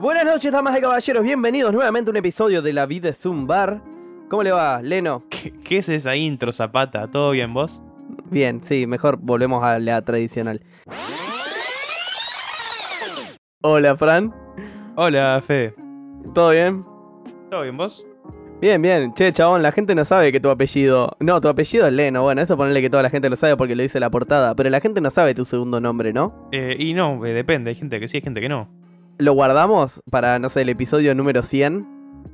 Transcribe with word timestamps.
Buenas 0.00 0.24
noches, 0.24 0.50
damas 0.50 0.78
y 0.78 0.80
caballeros. 0.80 1.22
Bienvenidos 1.22 1.74
nuevamente 1.74 2.08
a 2.08 2.12
un 2.12 2.16
episodio 2.16 2.62
de 2.62 2.72
La 2.72 2.86
Vida 2.86 3.10
es 3.10 3.26
un 3.26 3.46
Bar. 3.46 3.82
¿Cómo 4.30 4.42
le 4.42 4.50
va, 4.50 4.80
Leno? 4.80 5.24
¿Qué, 5.28 5.52
qué 5.62 5.76
es 5.76 5.90
esa 5.90 6.16
intro, 6.16 6.52
Zapata? 6.52 7.10
¿Todo 7.10 7.32
bien 7.32 7.52
vos? 7.52 7.82
Bien, 8.30 8.64
sí, 8.64 8.86
mejor 8.86 9.18
volvemos 9.18 9.62
a 9.62 9.78
la 9.78 10.00
tradicional. 10.00 10.62
Hola, 13.60 13.94
Fran. 13.94 14.34
Hola, 14.96 15.42
Fede. 15.46 15.74
¿Todo 16.34 16.48
bien? 16.52 16.82
¿Todo 17.50 17.60
bien 17.60 17.76
vos? 17.76 18.06
Bien, 18.62 18.80
bien. 18.80 19.12
Che, 19.12 19.32
chabón, 19.32 19.62
la 19.62 19.70
gente 19.70 19.94
no 19.94 20.06
sabe 20.06 20.32
que 20.32 20.40
tu 20.40 20.48
apellido. 20.48 21.14
No, 21.20 21.42
tu 21.42 21.48
apellido 21.48 21.86
es 21.86 21.92
Leno. 21.92 22.22
Bueno, 22.22 22.40
eso 22.40 22.56
ponerle 22.56 22.80
que 22.80 22.88
toda 22.88 23.02
la 23.02 23.10
gente 23.10 23.28
lo 23.28 23.36
sabe 23.36 23.54
porque 23.58 23.76
lo 23.76 23.82
dice 23.82 24.00
la 24.00 24.08
portada. 24.08 24.54
Pero 24.54 24.70
la 24.70 24.80
gente 24.80 25.02
no 25.02 25.10
sabe 25.10 25.34
tu 25.34 25.44
segundo 25.44 25.78
nombre, 25.78 26.14
¿no? 26.14 26.48
Eh, 26.52 26.74
y 26.78 26.94
no, 26.94 27.26
eh, 27.26 27.34
depende. 27.34 27.68
Hay 27.68 27.76
gente 27.76 28.00
que 28.00 28.08
sí, 28.08 28.16
hay 28.16 28.22
gente 28.22 28.40
que 28.40 28.48
no. 28.48 28.79
Lo 29.20 29.34
guardamos 29.34 30.02
para, 30.10 30.38
no 30.38 30.48
sé, 30.48 30.62
el 30.62 30.70
episodio 30.70 31.14
número 31.14 31.42
100. 31.42 31.86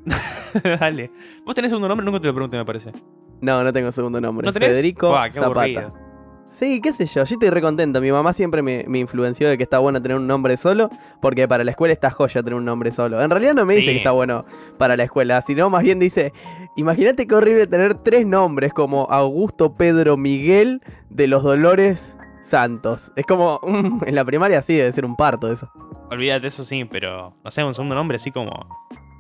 Dale. 0.80 1.10
¿Vos 1.44 1.54
tenés 1.54 1.70
segundo 1.70 1.88
nombre? 1.88 2.04
Nunca 2.04 2.20
te 2.20 2.28
lo 2.28 2.34
pregunté, 2.34 2.56
me 2.56 2.64
parece. 2.64 2.92
No, 3.40 3.62
no 3.64 3.72
tengo 3.72 3.90
segundo 3.92 4.20
nombre. 4.20 4.46
¿No 4.46 4.52
tenés? 4.52 4.70
Federico 4.70 5.12
qué 5.24 5.32
Zapata. 5.32 5.60
aburrido. 5.60 6.06
Sí, 6.48 6.80
qué 6.80 6.92
sé 6.92 7.06
yo, 7.06 7.24
yo 7.24 7.34
estoy 7.34 7.50
recontento. 7.50 8.00
Mi 8.00 8.12
mamá 8.12 8.32
siempre 8.32 8.62
me, 8.62 8.84
me 8.86 9.00
influenció 9.00 9.48
de 9.48 9.56
que 9.56 9.64
está 9.64 9.80
bueno 9.80 10.00
tener 10.00 10.16
un 10.16 10.28
nombre 10.28 10.56
solo, 10.56 10.90
porque 11.20 11.48
para 11.48 11.64
la 11.64 11.72
escuela 11.72 11.92
está 11.92 12.10
joya 12.10 12.40
tener 12.42 12.54
un 12.54 12.64
nombre 12.64 12.92
solo. 12.92 13.20
En 13.20 13.30
realidad 13.30 13.54
no 13.54 13.64
me 13.66 13.74
dice 13.74 13.90
que 13.90 13.98
está 13.98 14.12
bueno 14.12 14.44
para 14.78 14.96
la 14.96 15.02
escuela, 15.02 15.40
sino 15.42 15.68
más 15.70 15.82
bien 15.82 15.98
dice, 15.98 16.32
imagínate 16.76 17.26
qué 17.26 17.34
horrible 17.34 17.66
tener 17.66 17.94
tres 17.94 18.26
nombres 18.26 18.72
como 18.72 19.08
Augusto, 19.10 19.74
Pedro, 19.74 20.16
Miguel 20.16 20.82
de 21.10 21.26
los 21.26 21.42
Dolores 21.42 22.16
Santos. 22.42 23.10
Es 23.16 23.26
como, 23.26 23.60
mm, 23.64 24.02
en 24.06 24.14
la 24.14 24.24
primaria 24.24 24.62
sí 24.62 24.76
debe 24.76 24.92
ser 24.92 25.04
un 25.04 25.16
parto 25.16 25.50
eso. 25.50 25.68
Olvídate, 26.10 26.46
eso 26.46 26.64
sí, 26.64 26.84
pero 26.84 27.34
no 27.44 27.50
sé, 27.50 27.64
un 27.64 27.74
segundo 27.74 27.94
nombre 27.94 28.16
así 28.16 28.30
como. 28.30 28.50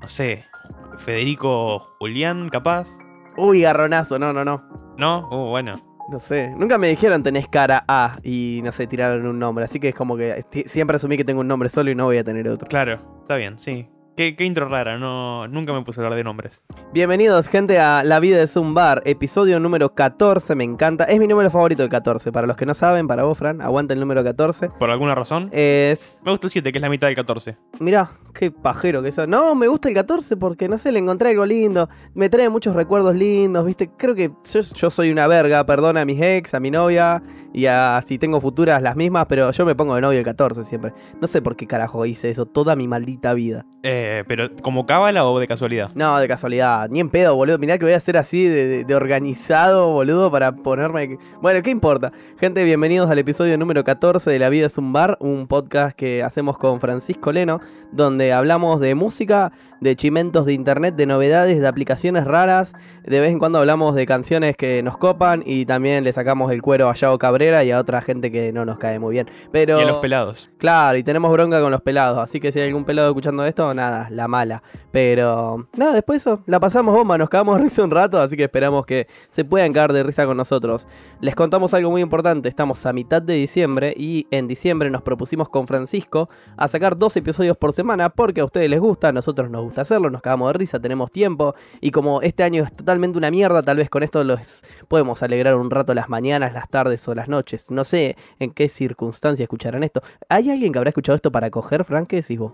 No 0.00 0.08
sé. 0.08 0.44
Federico 0.98 1.78
Julián, 1.98 2.48
capaz. 2.48 2.88
Uy, 3.36 3.62
garronazo, 3.62 4.18
no, 4.18 4.32
no, 4.32 4.44
no. 4.44 4.62
¿No? 4.96 5.28
Uh, 5.30 5.50
bueno. 5.50 5.82
No 6.08 6.20
sé, 6.20 6.50
nunca 6.56 6.78
me 6.78 6.88
dijeron 6.88 7.24
tenés 7.24 7.48
cara 7.48 7.84
A 7.88 8.18
y 8.22 8.60
no 8.62 8.70
sé, 8.70 8.86
tiraron 8.86 9.26
un 9.26 9.40
nombre, 9.40 9.64
así 9.64 9.80
que 9.80 9.88
es 9.88 9.94
como 9.94 10.16
que 10.16 10.44
siempre 10.66 10.94
asumí 10.96 11.16
que 11.16 11.24
tengo 11.24 11.40
un 11.40 11.48
nombre 11.48 11.68
solo 11.68 11.90
y 11.90 11.96
no 11.96 12.04
voy 12.04 12.18
a 12.18 12.22
tener 12.22 12.46
otro. 12.48 12.68
Claro, 12.68 13.00
está 13.22 13.34
bien, 13.34 13.58
sí. 13.58 13.88
Qué, 14.16 14.34
qué 14.34 14.46
intro 14.46 14.66
rara, 14.66 14.96
no, 14.96 15.46
nunca 15.46 15.74
me 15.74 15.82
puse 15.82 16.00
a 16.00 16.04
hablar 16.04 16.16
de 16.16 16.24
nombres. 16.24 16.64
Bienvenidos, 16.94 17.48
gente, 17.48 17.78
a 17.78 18.02
La 18.02 18.18
Vida 18.18 18.42
es 18.42 18.56
un 18.56 18.72
Bar, 18.72 19.02
episodio 19.04 19.60
número 19.60 19.94
14, 19.94 20.54
me 20.54 20.64
encanta. 20.64 21.04
Es 21.04 21.18
mi 21.18 21.28
número 21.28 21.50
favorito 21.50 21.82
el 21.82 21.90
14, 21.90 22.32
para 22.32 22.46
los 22.46 22.56
que 22.56 22.64
no 22.64 22.72
saben, 22.72 23.08
para 23.08 23.24
vos, 23.24 23.36
Fran, 23.36 23.60
aguanta 23.60 23.92
el 23.92 24.00
número 24.00 24.24
14. 24.24 24.70
¿Por 24.70 24.88
alguna 24.88 25.14
razón? 25.14 25.50
Es... 25.52 26.22
Me 26.24 26.30
gusta 26.30 26.46
el 26.46 26.50
7, 26.50 26.72
que 26.72 26.78
es 26.78 26.82
la 26.82 26.88
mitad 26.88 27.08
del 27.08 27.16
14. 27.16 27.58
Mirá, 27.78 28.10
qué 28.32 28.50
pajero 28.50 29.02
que 29.02 29.10
eso. 29.10 29.26
No, 29.26 29.54
me 29.54 29.68
gusta 29.68 29.88
el 29.88 29.94
14 29.94 30.38
porque, 30.38 30.66
no 30.66 30.78
sé, 30.78 30.92
le 30.92 30.98
encontré 30.98 31.28
algo 31.28 31.44
lindo. 31.44 31.90
Me 32.14 32.30
trae 32.30 32.48
muchos 32.48 32.74
recuerdos 32.74 33.14
lindos, 33.14 33.66
¿viste? 33.66 33.90
Creo 33.98 34.14
que 34.14 34.30
yo, 34.50 34.60
yo 34.62 34.88
soy 34.88 35.10
una 35.10 35.26
verga, 35.26 35.66
perdona 35.66 36.00
a 36.00 36.04
mis 36.06 36.22
ex, 36.22 36.54
a 36.54 36.60
mi 36.60 36.70
novia 36.70 37.22
y 37.56 37.66
a 37.66 38.00
si 38.06 38.18
tengo 38.18 38.40
futuras 38.40 38.80
las 38.80 38.94
mismas, 38.94 39.26
pero 39.28 39.50
yo 39.50 39.64
me 39.66 39.74
pongo 39.74 39.96
de 39.96 40.00
novio 40.02 40.18
el 40.20 40.24
14 40.24 40.62
siempre. 40.64 40.92
No 41.20 41.26
sé 41.26 41.42
por 41.42 41.56
qué 41.56 41.66
carajo 41.66 42.06
hice 42.06 42.30
eso 42.30 42.46
toda 42.46 42.76
mi 42.76 42.86
maldita 42.86 43.34
vida. 43.34 43.66
Eh, 43.82 44.22
pero, 44.28 44.54
¿como 44.62 44.84
cábala 44.86 45.24
o 45.26 45.38
de 45.40 45.46
casualidad? 45.48 45.90
No, 45.94 46.18
de 46.18 46.28
casualidad, 46.28 46.88
ni 46.90 47.00
en 47.00 47.08
pedo, 47.08 47.34
boludo. 47.34 47.58
Mirá 47.58 47.78
que 47.78 47.84
voy 47.86 47.94
a 47.94 47.96
hacer 47.96 48.16
así 48.18 48.44
de, 48.46 48.66
de- 48.66 48.84
de 48.84 48.94
organizado, 48.94 49.88
boludo, 49.88 50.30
para 50.30 50.52
ponerme. 50.54 51.18
Bueno, 51.40 51.62
¿qué 51.62 51.70
importa? 51.70 52.12
Gente, 52.38 52.62
bienvenidos 52.62 53.10
al 53.10 53.18
episodio 53.18 53.56
número 53.58 53.82
14 53.84 54.30
de 54.30 54.38
La 54.38 54.48
Vida 54.50 54.66
es 54.66 54.76
un 54.78 54.92
Bar, 54.92 55.16
un 55.20 55.46
podcast 55.46 55.96
que 55.96 56.22
hacemos 56.22 56.58
con 56.58 56.78
Francisco 56.80 57.32
Leno, 57.32 57.60
donde 57.90 58.32
hablamos 58.32 58.80
de 58.80 58.94
música, 58.94 59.52
de 59.80 59.96
chimentos 59.96 60.46
de 60.46 60.52
internet, 60.52 60.94
de 60.96 61.06
novedades, 61.06 61.60
de 61.60 61.66
aplicaciones 61.66 62.24
raras. 62.24 62.72
De 63.04 63.20
vez 63.20 63.30
en 63.30 63.38
cuando 63.38 63.58
hablamos 63.58 63.94
de 63.94 64.06
canciones 64.06 64.56
que 64.56 64.82
nos 64.82 64.96
copan 64.96 65.42
y 65.44 65.66
también 65.66 66.04
le 66.04 66.12
sacamos 66.12 66.50
el 66.52 66.62
cuero 66.62 66.88
a 66.88 66.94
Yao 66.94 67.18
Cabrera 67.18 67.64
y 67.64 67.70
a 67.70 67.78
otra 67.78 68.00
gente 68.00 68.30
que 68.30 68.52
no 68.52 68.64
nos 68.64 68.78
cae 68.78 68.98
muy 68.98 69.12
bien. 69.12 69.28
Pero. 69.52 69.78
Y 69.78 69.82
a 69.82 69.86
los 69.86 69.98
pelados. 69.98 70.50
Claro, 70.58 70.98
y 70.98 71.02
tenemos 71.02 71.30
bronca 71.32 71.60
con 71.60 71.70
los 71.70 71.82
pelados, 71.82 72.18
así 72.18 72.40
que 72.40 72.52
si 72.52 72.60
hay 72.60 72.68
algún 72.68 72.84
pelado 72.84 73.08
escuchando 73.08 73.44
esto, 73.44 73.72
nada, 73.74 74.08
la 74.10 74.28
mala. 74.28 74.62
Pero 74.90 75.68
nada, 75.76 75.92
después 75.92 76.24
de 76.24 76.30
eso, 76.32 76.42
la 76.46 76.58
pasamos 76.58 76.94
bomba, 76.94 77.18
nos 77.18 77.28
cagamos 77.28 77.58
de 77.58 77.64
risa 77.64 77.82
un 77.84 77.90
rato, 77.90 78.20
así 78.20 78.36
que 78.36 78.44
esperamos 78.44 78.86
que 78.86 79.06
se 79.30 79.44
puedan 79.44 79.72
caer 79.72 79.92
de 79.92 80.02
risa 80.02 80.26
con 80.26 80.36
nosotros. 80.36 80.86
Les 81.20 81.34
contamos 81.34 81.74
algo 81.74 81.90
muy 81.90 82.02
importante, 82.02 82.48
estamos 82.48 82.84
a 82.86 82.92
mitad 82.92 83.20
de 83.22 83.34
diciembre 83.34 83.94
y 83.96 84.26
en 84.30 84.46
diciembre 84.46 84.90
nos 84.90 85.02
propusimos 85.02 85.48
con 85.48 85.66
Francisco 85.66 86.28
a 86.56 86.68
sacar 86.68 86.96
dos 86.96 87.16
episodios 87.16 87.56
por 87.56 87.72
semana 87.72 88.10
porque 88.10 88.40
a 88.40 88.44
ustedes 88.44 88.70
les 88.70 88.80
gusta, 88.80 89.08
a 89.08 89.12
nosotros 89.12 89.50
nos 89.50 89.65
gusta 89.66 89.82
hacerlo, 89.82 90.10
nos 90.10 90.22
cagamos 90.22 90.52
de 90.52 90.58
risa, 90.58 90.80
tenemos 90.80 91.10
tiempo 91.10 91.54
y 91.80 91.90
como 91.90 92.22
este 92.22 92.42
año 92.42 92.64
es 92.64 92.74
totalmente 92.74 93.18
una 93.18 93.30
mierda, 93.30 93.62
tal 93.62 93.76
vez 93.76 93.90
con 93.90 94.02
esto 94.02 94.24
los 94.24 94.62
podemos 94.88 95.22
alegrar 95.22 95.56
un 95.56 95.70
rato 95.70 95.94
las 95.94 96.08
mañanas, 96.08 96.52
las 96.52 96.68
tardes 96.68 97.06
o 97.08 97.14
las 97.14 97.28
noches. 97.28 97.70
No 97.70 97.84
sé 97.84 98.16
en 98.38 98.50
qué 98.50 98.68
circunstancia 98.68 99.42
escucharán 99.44 99.82
esto. 99.82 100.00
¿Hay 100.28 100.50
alguien 100.50 100.72
que 100.72 100.78
habrá 100.78 100.90
escuchado 100.90 101.16
esto 101.16 101.30
para 101.30 101.50
coger, 101.50 101.84
Frank? 101.84 102.08
¿Qué 102.08 102.16
decís 102.16 102.38
vos? 102.38 102.52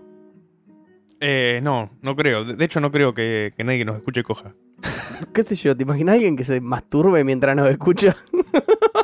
Eh, 1.19 1.61
no, 1.63 1.89
no 2.01 2.15
creo. 2.15 2.43
De 2.43 2.65
hecho, 2.65 2.81
no 2.81 2.91
creo 2.91 3.13
que, 3.13 3.53
que 3.55 3.63
nadie 3.63 3.85
nos 3.85 3.95
escuche 3.95 4.23
coja. 4.23 4.55
¿Qué 5.33 5.43
sé 5.43 5.55
yo? 5.55 5.75
¿Te 5.75 5.83
imaginas 5.83 6.15
alguien 6.15 6.35
que 6.35 6.43
se 6.43 6.59
masturbe 6.59 7.23
mientras 7.23 7.55
nos 7.55 7.69
escucha? 7.69 8.17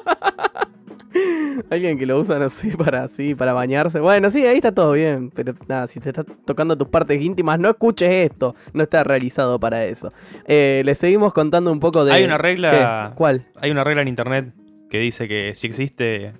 Alguien 1.69 1.97
que 1.97 2.05
lo 2.05 2.19
usa, 2.19 2.39
no 2.39 2.49
sé, 2.49 2.75
para 2.77 3.03
así, 3.03 3.35
para 3.35 3.53
bañarse. 3.53 3.99
Bueno, 3.99 4.29
sí, 4.29 4.45
ahí 4.45 4.57
está 4.57 4.73
todo 4.73 4.93
bien. 4.93 5.29
Pero 5.31 5.53
nada, 5.67 5.87
si 5.87 5.99
te 5.99 6.09
estás 6.09 6.25
tocando 6.45 6.77
tus 6.77 6.87
partes 6.87 7.21
íntimas, 7.21 7.59
no 7.59 7.69
escuches 7.69 8.09
esto. 8.31 8.55
No 8.73 8.83
está 8.83 9.03
realizado 9.03 9.59
para 9.59 9.85
eso. 9.85 10.11
Eh, 10.45 10.81
le 10.85 10.95
seguimos 10.95 11.33
contando 11.33 11.71
un 11.71 11.79
poco 11.79 12.05
de. 12.05 12.13
Hay 12.13 12.23
una 12.23 12.37
regla. 12.37 13.09
¿Qué? 13.11 13.15
¿Cuál? 13.17 13.45
Hay 13.61 13.71
una 13.71 13.83
regla 13.83 14.01
en 14.01 14.07
internet 14.07 14.53
que 14.89 14.99
dice 14.99 15.27
que 15.27 15.53
si 15.55 15.67
existe 15.67 16.33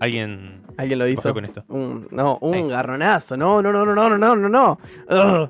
alguien. 0.00 0.62
¿Alguien 0.76 0.98
lo 0.98 1.08
hizo? 1.08 1.32
con 1.32 1.44
esto. 1.44 1.64
Un, 1.68 2.08
no, 2.10 2.38
un 2.40 2.54
Sí. 2.54 2.62
garronazo. 2.68 3.36
No, 3.36 3.62
no, 3.62 3.72
no, 3.72 3.84
no, 3.86 3.94
no, 3.94 4.18
no, 4.18 4.34
no, 4.36 4.48
no. 4.48 4.78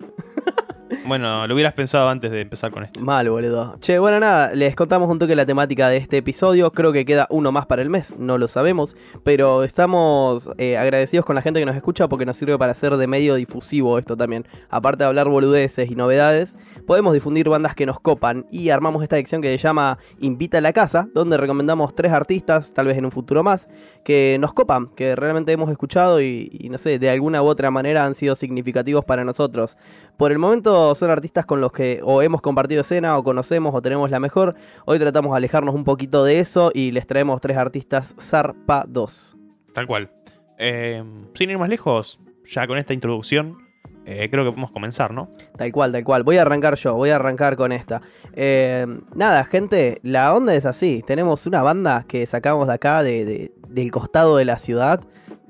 Bueno, 1.07 1.47
lo 1.47 1.55
hubieras 1.55 1.73
pensado 1.73 2.09
antes 2.09 2.31
de 2.31 2.43
empezar 2.43 2.71
con 2.71 2.85
esto. 2.85 3.01
Mal, 3.01 3.29
boludo. 3.29 3.77
Che, 3.81 3.99
bueno, 3.99 4.21
nada, 4.21 4.55
les 4.55 4.77
contamos 4.77 5.09
un 5.09 5.19
toque 5.19 5.35
la 5.35 5.47
temática 5.47 5.89
de 5.89 5.97
este 5.97 6.19
episodio. 6.19 6.71
Creo 6.73 6.93
que 6.93 7.05
queda 7.05 7.27
uno 7.31 7.53
más 7.53 7.67
para 7.67 7.83
el 7.83 7.91
mes, 7.91 8.19
no 8.19 8.39
lo 8.39 8.49
sabemos. 8.49 8.97
Pero 9.23 9.65
estamos 9.65 10.51
eh, 10.59 10.77
agradecidos 10.77 11.25
con 11.25 11.37
la 11.37 11.43
gente 11.43 11.61
que 11.61 11.67
nos 11.67 11.77
escucha 11.77 12.09
porque 12.09 12.27
nos 12.27 12.37
sirve 12.37 12.59
para 12.59 12.73
hacer 12.73 12.97
de 12.97 13.07
medio 13.07 13.35
difusivo 13.35 13.99
esto 13.99 14.17
también. 14.17 14.47
Aparte 14.69 15.05
de 15.05 15.09
hablar 15.09 15.29
boludeces 15.29 15.91
y 15.91 15.95
novedades, 15.95 16.59
podemos 16.87 17.15
difundir 17.15 17.49
bandas 17.49 17.75
que 17.75 17.87
nos 17.87 18.01
copan. 18.01 18.47
Y 18.51 18.69
armamos 18.71 19.03
esta 19.03 19.17
sección 19.17 19.41
que 19.41 19.51
se 19.51 19.59
llama 19.59 19.99
Invita 20.21 20.59
a 20.59 20.61
la 20.61 20.73
Casa, 20.73 21.09
donde 21.15 21.37
recomendamos 21.37 21.95
tres 21.95 22.13
artistas, 22.13 22.75
tal 22.75 22.87
vez 22.87 22.99
en 22.99 23.05
un 23.05 23.11
futuro 23.11 23.43
más, 23.43 23.69
que 24.05 24.37
nos 24.41 24.53
copan, 24.53 24.89
que 24.89 25.17
realmente 25.17 25.53
hemos 25.53 25.71
escuchado 25.71 26.21
y, 26.21 26.51
y 26.53 26.69
no 26.69 26.79
sé, 26.79 26.99
de 26.99 27.11
alguna 27.11 27.43
u 27.43 27.47
otra 27.47 27.71
manera 27.71 28.05
han 28.05 28.15
sido 28.15 28.37
significativos 28.37 29.05
para 29.05 29.25
nosotros. 29.25 29.77
Por 30.17 30.31
el 30.31 30.39
momento 30.39 30.74
son 30.95 31.11
artistas 31.11 31.47
con 31.47 31.61
los 31.61 31.73
que 31.73 32.01
o 32.03 32.23
hemos 32.23 32.41
compartido 32.41 32.81
escena 32.81 33.17
o 33.19 33.23
conocemos 33.25 33.75
o 33.75 33.81
tenemos 33.83 34.11
la 34.11 34.21
mejor. 34.21 34.55
Hoy 34.87 34.99
tratamos 34.99 35.33
de 35.33 35.37
alejarnos 35.39 35.75
un 35.75 35.85
poquito 35.85 36.25
de 36.25 36.41
eso 36.41 36.71
y 36.75 36.91
les 36.93 37.07
traemos 37.07 37.41
tres 37.41 37.57
artistas 37.57 38.15
zarpados. 38.21 39.37
Tal 39.73 39.87
cual. 39.87 40.11
Eh, 40.59 41.03
sin 41.35 41.51
ir 41.51 41.59
más 41.59 41.69
lejos, 41.69 42.19
ya 42.49 42.67
con 42.67 42.79
esta 42.79 42.93
introducción, 42.95 43.59
eh, 44.07 44.29
creo 44.31 44.45
que 44.45 44.51
podemos 44.51 44.71
comenzar, 44.71 45.13
¿no? 45.13 45.31
Tal 45.57 45.73
cual, 45.73 45.93
tal 45.93 46.05
cual. 46.05 46.23
Voy 46.23 46.37
a 46.39 46.43
arrancar 46.43 46.75
yo, 46.77 46.95
voy 46.95 47.11
a 47.11 47.17
arrancar 47.17 47.57
con 47.57 47.73
esta. 47.73 48.03
Eh, 48.35 48.87
nada, 49.15 49.45
gente, 49.45 49.99
la 50.03 50.35
onda 50.35 50.55
es 50.55 50.67
así. 50.67 51.03
Tenemos 51.07 51.47
una 51.47 51.63
banda 51.63 52.05
que 52.07 52.25
sacamos 52.27 52.69
de 52.69 52.75
acá, 52.75 53.03
de, 53.03 53.25
de- 53.25 53.53
del 53.69 53.91
costado 53.91 54.37
de 54.37 54.45
la 54.45 54.59
ciudad. 54.59 55.01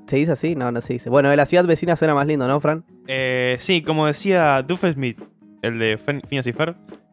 ¿Se 0.07 0.17
dice 0.17 0.33
así? 0.33 0.55
No, 0.55 0.71
no 0.71 0.81
se 0.81 0.93
dice. 0.93 1.09
Bueno, 1.09 1.29
de 1.29 1.35
la 1.35 1.45
ciudad 1.45 1.65
vecina 1.65 1.95
suena 1.95 2.13
más 2.13 2.27
lindo, 2.27 2.47
¿no, 2.47 2.59
Fran? 2.59 2.85
Eh, 3.07 3.57
sí, 3.59 3.81
como 3.81 4.05
decía 4.05 4.61
Doofenshmirtz, 4.61 5.23
el 5.61 5.79
de 5.79 5.97
Phineas 5.97 6.47
y 6.47 6.53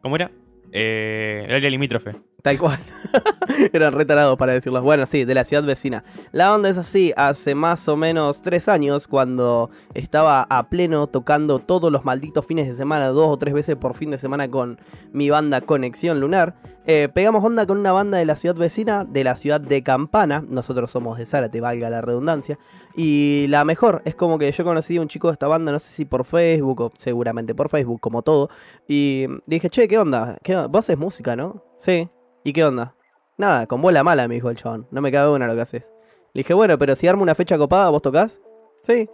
¿cómo 0.01 0.15
era? 0.15 0.31
Eh, 0.71 1.45
el 1.47 1.55
área 1.55 1.69
limítrofe. 1.69 2.15
Tal 2.43 2.59
cual. 2.59 2.79
Eran 3.73 3.93
retarados 3.93 4.37
para 4.37 4.51
decirlo. 4.51 4.81
Bueno, 4.81 5.05
sí, 5.05 5.23
de 5.23 5.33
la 5.33 5.45
ciudad 5.45 5.63
vecina. 5.63 6.03
La 6.33 6.53
onda 6.53 6.67
es 6.67 6.77
así, 6.77 7.13
hace 7.15 7.55
más 7.55 7.87
o 7.87 7.95
menos 7.95 8.41
tres 8.41 8.67
años, 8.67 9.07
cuando 9.07 9.69
estaba 9.93 10.45
a 10.49 10.67
pleno 10.67 11.07
tocando 11.07 11.59
todos 11.59 11.91
los 11.91 12.03
malditos 12.03 12.45
fines 12.45 12.67
de 12.67 12.75
semana, 12.75 13.07
dos 13.07 13.27
o 13.27 13.37
tres 13.37 13.53
veces 13.53 13.77
por 13.77 13.93
fin 13.93 14.11
de 14.11 14.17
semana 14.17 14.49
con 14.49 14.77
mi 15.13 15.29
banda 15.29 15.61
Conexión 15.61 16.19
Lunar, 16.19 16.55
eh, 16.85 17.07
pegamos 17.13 17.45
onda 17.45 17.65
con 17.65 17.77
una 17.77 17.93
banda 17.93 18.17
de 18.17 18.25
la 18.25 18.35
ciudad 18.35 18.55
vecina, 18.55 19.05
de 19.05 19.23
la 19.23 19.37
ciudad 19.37 19.61
de 19.61 19.81
Campana. 19.83 20.43
Nosotros 20.45 20.91
somos 20.91 21.17
de 21.17 21.25
Zárate, 21.25 21.61
valga 21.61 21.89
la 21.89 22.01
redundancia. 22.01 22.59
Y 22.95 23.47
la 23.49 23.65
mejor, 23.65 24.01
es 24.05 24.15
como 24.15 24.37
que 24.37 24.51
yo 24.51 24.63
conocí 24.63 24.97
a 24.97 25.01
un 25.01 25.07
chico 25.07 25.27
de 25.27 25.33
esta 25.33 25.47
banda, 25.47 25.71
no 25.71 25.79
sé 25.79 25.91
si 25.91 26.05
por 26.05 26.25
Facebook 26.25 26.81
o 26.81 26.91
seguramente 26.97 27.55
por 27.55 27.69
Facebook, 27.69 27.99
como 27.99 28.21
todo. 28.21 28.49
Y 28.87 29.25
dije, 29.47 29.69
che, 29.69 29.87
¿qué 29.87 29.97
onda? 29.97 30.37
Vos 30.69 30.79
haces 30.79 30.97
música, 30.97 31.35
¿no? 31.35 31.63
Sí. 31.77 32.09
¿Y 32.43 32.53
qué 32.53 32.63
onda? 32.63 32.95
Nada, 33.37 33.65
con 33.65 33.81
bola 33.81 34.03
mala, 34.03 34.27
me 34.27 34.35
dijo 34.35 34.49
el 34.49 34.57
chabón. 34.57 34.87
No 34.91 35.01
me 35.01 35.11
cabe 35.11 35.31
una 35.31 35.47
lo 35.47 35.55
que 35.55 35.61
haces. 35.61 35.91
Le 36.33 36.39
dije, 36.39 36.53
bueno, 36.53 36.77
pero 36.77 36.95
si 36.95 37.07
armo 37.07 37.23
una 37.23 37.35
fecha 37.35 37.57
copada, 37.57 37.89
¿vos 37.89 38.01
tocás? 38.01 38.41
Sí. 38.83 39.09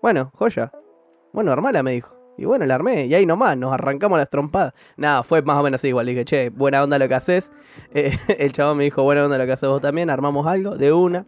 Bueno, 0.00 0.30
joya. 0.34 0.72
Bueno, 1.32 1.52
armala, 1.52 1.82
me 1.82 1.92
dijo. 1.92 2.16
Y 2.38 2.44
bueno, 2.44 2.64
la 2.66 2.76
armé. 2.76 3.06
Y 3.06 3.14
ahí 3.14 3.26
nomás, 3.26 3.58
nos 3.58 3.72
arrancamos 3.72 4.16
las 4.16 4.30
trompadas. 4.30 4.72
Nada, 4.96 5.22
fue 5.22 5.42
más 5.42 5.58
o 5.58 5.62
menos 5.62 5.82
igual. 5.84 6.06
Le 6.06 6.12
dije, 6.12 6.24
che, 6.24 6.50
buena 6.50 6.82
onda 6.82 6.98
lo 6.98 7.08
que 7.08 7.14
haces. 7.14 7.50
El 7.92 8.52
chabón 8.52 8.78
me 8.78 8.84
dijo, 8.84 9.02
buena 9.02 9.24
onda 9.24 9.36
lo 9.36 9.44
que 9.44 9.52
haces 9.52 9.68
vos 9.68 9.82
también. 9.82 10.08
Armamos 10.08 10.46
algo 10.46 10.76
de 10.76 10.92
una. 10.92 11.26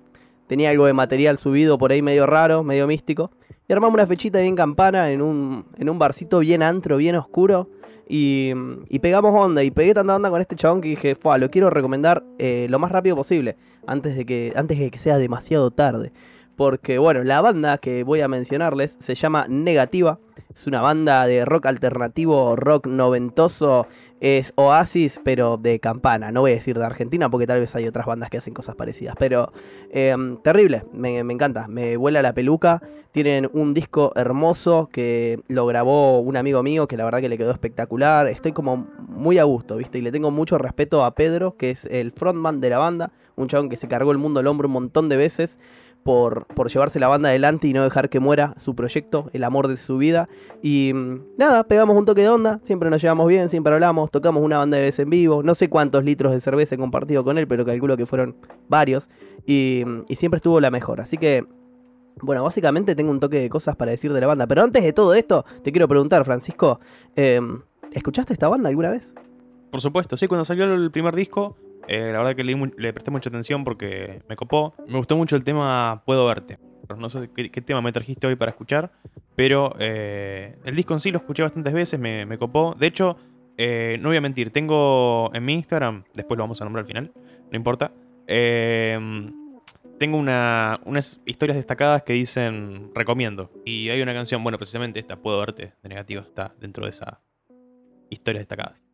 Tenía 0.51 0.71
algo 0.71 0.87
de 0.87 0.93
material 0.93 1.39
subido 1.39 1.79
por 1.79 1.93
ahí 1.93 2.03
medio 2.03 2.27
raro, 2.27 2.65
medio 2.65 2.89
místico. 2.89 3.31
Y 3.69 3.73
armamos 3.73 3.95
una 3.95 4.05
fechita 4.05 4.41
bien 4.41 4.57
campana 4.57 5.13
en 5.13 5.23
un, 5.23 5.65
en 5.79 5.89
un 5.89 5.97
barcito 5.97 6.41
bien 6.41 6.61
antro, 6.61 6.97
bien 6.97 7.15
oscuro. 7.15 7.69
Y, 8.09 8.51
y 8.89 8.99
pegamos 8.99 9.33
onda. 9.33 9.63
Y 9.63 9.71
pegué 9.71 9.95
tanta 9.95 10.17
onda 10.17 10.29
con 10.29 10.41
este 10.41 10.57
chabón 10.57 10.81
que 10.81 10.89
dije, 10.89 11.15
fue, 11.15 11.39
lo 11.39 11.53
quiero 11.53 11.71
recomendar 11.71 12.25
eh, 12.41 12.67
lo 12.69 12.81
más 12.81 12.91
rápido 12.91 13.15
posible. 13.15 13.59
Antes 13.87 14.17
de, 14.17 14.27
que, 14.27 14.53
antes 14.57 14.77
de 14.77 14.91
que 14.91 14.99
sea 14.99 15.19
demasiado 15.19 15.71
tarde. 15.71 16.13
Porque, 16.57 16.99
bueno, 16.99 17.23
la 17.23 17.41
banda 17.41 17.79
que 17.79 18.03
voy 18.03 18.21
a 18.21 18.27
mencionarles 18.27 18.97
se 18.99 19.15
llama 19.15 19.47
Negativa. 19.49 20.19
Es 20.53 20.67
una 20.67 20.81
banda 20.81 21.29
de 21.29 21.45
rock 21.45 21.67
alternativo, 21.67 22.57
rock 22.57 22.89
noventoso. 22.89 23.87
Es 24.21 24.53
Oasis, 24.57 25.19
pero 25.25 25.57
de 25.57 25.81
campana. 25.81 26.31
No 26.31 26.43
voy 26.43 26.53
a 26.53 26.55
decir 26.55 26.79
de 26.79 26.85
Argentina 26.85 27.31
porque 27.31 27.47
tal 27.47 27.59
vez 27.61 27.75
hay 27.75 27.87
otras 27.87 28.05
bandas 28.05 28.29
que 28.29 28.37
hacen 28.37 28.53
cosas 28.53 28.75
parecidas. 28.75 29.15
Pero 29.19 29.51
em, 29.91 30.37
terrible, 30.43 30.85
me, 30.93 31.19
encanta. 31.19 31.69
Me 31.69 31.97
vuela 31.97 32.21
la 32.21 32.35
peluca. 32.35 32.83
Tienen 33.13 33.49
un 33.55 33.73
disco 33.73 34.13
hermoso 34.15 34.89
que 34.93 35.41
lo 35.49 35.67
grabó 35.67 36.21
un 36.21 36.37
amigo 36.37 36.63
mío 36.63 36.87
que 36.87 36.97
la 36.97 37.05
verdad 37.05 37.21
que 37.21 37.31
le 37.31 37.39
quedó 37.39 37.51
espectacular. 37.51 38.29
Estoy 38.29 38.53
como 38.53 38.89
muy 39.09 39.39
a 39.39 39.45
gusto, 39.45 39.77
¿viste? 39.77 39.99
Y 39.99 40.03
le 40.03 40.13
tengo 40.13 40.31
mucho 40.31 40.59
respeto 40.59 41.05
a 41.05 41.15
Pedro, 41.15 41.57
que 41.57 41.71
es 41.71 41.87
el 41.87 42.13
frontman 42.13 42.61
de 42.61 42.71
la 42.71 42.79
banda. 42.79 43.13
Un 43.37 43.49
chabón 43.49 43.71
que 43.71 43.77
se 43.77 43.89
cargó 43.89 44.13
el 44.13 44.19
mundo 44.19 44.41
al 44.41 44.47
hombro 44.47 44.69
un 44.69 44.75
montón 44.75 45.09
de 45.09 45.17
veces 45.17 45.59
por, 46.03 46.47
llevarse 46.69 46.99
la 47.01 47.09
banda 47.09 47.29
adelante 47.29 47.69
y 47.69 47.73
no 47.73 47.85
dejar 47.85 48.09
que 48.09 48.21
muera 48.21 48.55
su 48.57 48.75
proyecto, 48.75 49.31
el 49.33 49.45
amor 49.45 49.69
de 49.69 49.77
su 49.77 49.99
vida. 49.99 50.29
Y 50.63 50.93
mm, 50.95 51.37
nada, 51.39 51.65
pegamos 51.65 51.97
un 51.97 52.05
toque 52.05 52.23
de 52.23 52.29
onda, 52.29 52.61
siempre 52.63 52.91
nos 52.91 53.03
llevamos 53.03 53.29
bien, 53.29 53.49
siempre 53.49 53.73
hablamos, 53.73 54.11
tocamos 54.11 54.43
una 54.43 54.59
banda 54.59 54.77
de 54.77 54.85
vez 54.85 54.99
en 54.99 55.11
vivo, 55.11 55.43
no 55.43 55.55
sé 55.55 55.69
cuántos 55.69 56.05
litros 56.05 56.33
de 56.33 56.41
cerveza 56.41 56.75
he 56.75 56.79
compartido 56.79 57.25
con 57.25 57.39
él, 57.39 57.47
pero 57.47 57.65
calculo 57.65 57.97
que 57.97 58.07
fueron 58.07 58.37
varios. 58.69 59.11
Y, 59.47 59.83
mm, 59.87 60.15
siempre 60.15 60.37
estuvo 60.39 60.61
la 60.61 60.71
mejor, 60.71 61.01
así 61.01 61.17
que... 61.17 61.45
Bueno, 62.23 62.45
básicamente 62.45 62.95
tengo 62.95 63.11
un 63.11 63.19
toque 63.19 63.41
de 63.41 63.49
cosas 63.49 63.77
para 63.77 63.93
decir 63.93 64.13
de 64.13 64.21
la 64.21 64.27
banda. 64.27 64.47
Pero 64.47 64.63
antes 64.63 64.85
de 64.85 64.93
todo 64.93 65.15
esto, 65.15 65.47
te 65.63 65.73
quiero 65.73 65.89
preguntar, 65.89 66.23
Francisco, 66.27 66.79
eh, 67.17 67.41
¿escuchaste 67.93 68.35
esta 68.35 68.47
banda 68.47 68.69
alguna 68.69 68.91
vez? 68.91 69.15
Por 69.71 69.81
supuesto, 69.81 70.19
sí, 70.19 70.27
cuando 70.27 70.45
salió 70.45 70.65
el 70.65 70.91
primer 70.91 71.15
disco, 71.15 71.57
eh, 71.89 72.11
la 72.13 72.19
verdad 72.19 72.37
que 72.37 72.45
le, 72.45 72.93
presté 72.93 73.11
mucha 73.11 73.29
atención 73.29 73.65
porque 73.65 74.23
me 74.29 74.37
copó. 74.37 74.75
Me 74.87 74.99
gustó 74.99 75.17
mucho 75.17 75.37
el 75.37 75.45
tema 75.45 76.03
Puedo 76.05 76.27
verte. 76.27 76.59
No 76.97 77.09
sé 77.09 77.31
qué, 77.35 77.61
tema 77.61 77.81
me 77.81 77.93
trajiste 77.93 78.27
hoy 78.27 78.35
para 78.35 78.51
escuchar, 78.51 78.91
pero 79.37 79.77
eh, 79.79 80.57
el 80.65 80.75
disco 80.75 80.93
en 80.93 80.99
sí 80.99 81.13
lo 81.13 81.19
escuché 81.19 81.43
bastantes 81.45 81.73
veces, 81.73 82.01
me, 82.01 82.37
copó. 82.37 82.75
De 82.77 82.89
hecho, 82.89 83.17
eh, 83.57 83.97
no 84.01 84.09
voy 84.09 84.17
a 84.17 84.21
mentir, 84.21 84.51
tengo 84.51 85.31
en 85.33 85.45
mi 85.45 85.55
Instagram, 85.55 86.03
después 86.15 86.37
lo 86.37 86.43
vamos 86.43 86.61
a 86.61 86.65
nombrar 86.65 86.83
al 86.83 86.89
final, 86.89 87.13
no 87.15 87.57
importa. 87.57 87.93
tengo 88.27 90.19
una, 90.19 90.81
unas 90.85 91.21
historias 91.27 91.57
destacadas 91.57 92.03
que 92.03 92.13
dicen 92.13 92.91
recomiendo. 92.93 93.53
Y 93.65 93.91
hay 93.91 94.03
una 94.03 94.13
canción, 94.13 94.43
bueno, 94.43 94.59
precisamente 94.59 94.99
esta, 94.99 95.15
Puedo 95.15 95.39
verte, 95.39 95.75
de 95.85 95.89
negativo, 95.89 96.23
está 96.23 96.55
dentro 96.59 96.87
de 96.87 96.91
esa 96.91 97.21
historias 98.11 98.41
destacadas. 98.41 98.90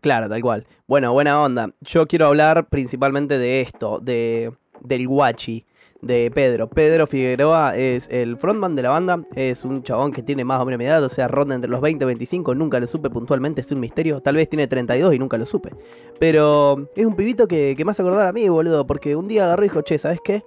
Claro, 0.00 0.28
tal 0.28 0.40
cual. 0.42 0.66
Bueno, 0.86 1.12
buena 1.12 1.42
onda. 1.42 1.70
Yo 1.80 2.06
quiero 2.06 2.26
hablar 2.26 2.68
principalmente 2.68 3.38
de 3.38 3.60
esto, 3.60 3.98
de 4.00 4.52
del 4.80 5.08
guachi 5.08 5.64
de 6.00 6.30
Pedro. 6.30 6.68
Pedro 6.68 7.06
Figueroa 7.06 7.76
es 7.76 8.08
el 8.10 8.36
frontman 8.36 8.76
de 8.76 8.82
la 8.82 8.90
banda, 8.90 9.24
es 9.34 9.64
un 9.64 9.82
chabón 9.82 10.12
que 10.12 10.22
tiene 10.22 10.44
más 10.44 10.60
o 10.60 10.64
menos 10.64 10.80
edad, 10.80 11.02
o 11.02 11.08
sea, 11.08 11.26
ronda 11.26 11.54
entre 11.54 11.70
los 11.70 11.80
20 11.80 12.04
y 12.04 12.06
25, 12.06 12.54
nunca 12.54 12.78
lo 12.78 12.86
supe 12.86 13.10
puntualmente, 13.10 13.60
es 13.60 13.72
un 13.72 13.80
misterio, 13.80 14.20
tal 14.20 14.36
vez 14.36 14.48
tiene 14.48 14.68
32 14.68 15.14
y 15.14 15.18
nunca 15.18 15.36
lo 15.36 15.46
supe. 15.46 15.70
Pero 16.20 16.88
es 16.94 17.04
un 17.04 17.16
pibito 17.16 17.48
que, 17.48 17.74
que 17.76 17.84
me 17.84 17.90
hace 17.90 18.02
acordar 18.02 18.26
a 18.26 18.32
mí, 18.32 18.48
boludo, 18.48 18.86
porque 18.86 19.16
un 19.16 19.26
día 19.26 19.44
agarró 19.44 19.64
y 19.64 19.68
dijo, 19.68 19.82
che, 19.82 19.98
¿sabes 19.98 20.20
qué? 20.22 20.44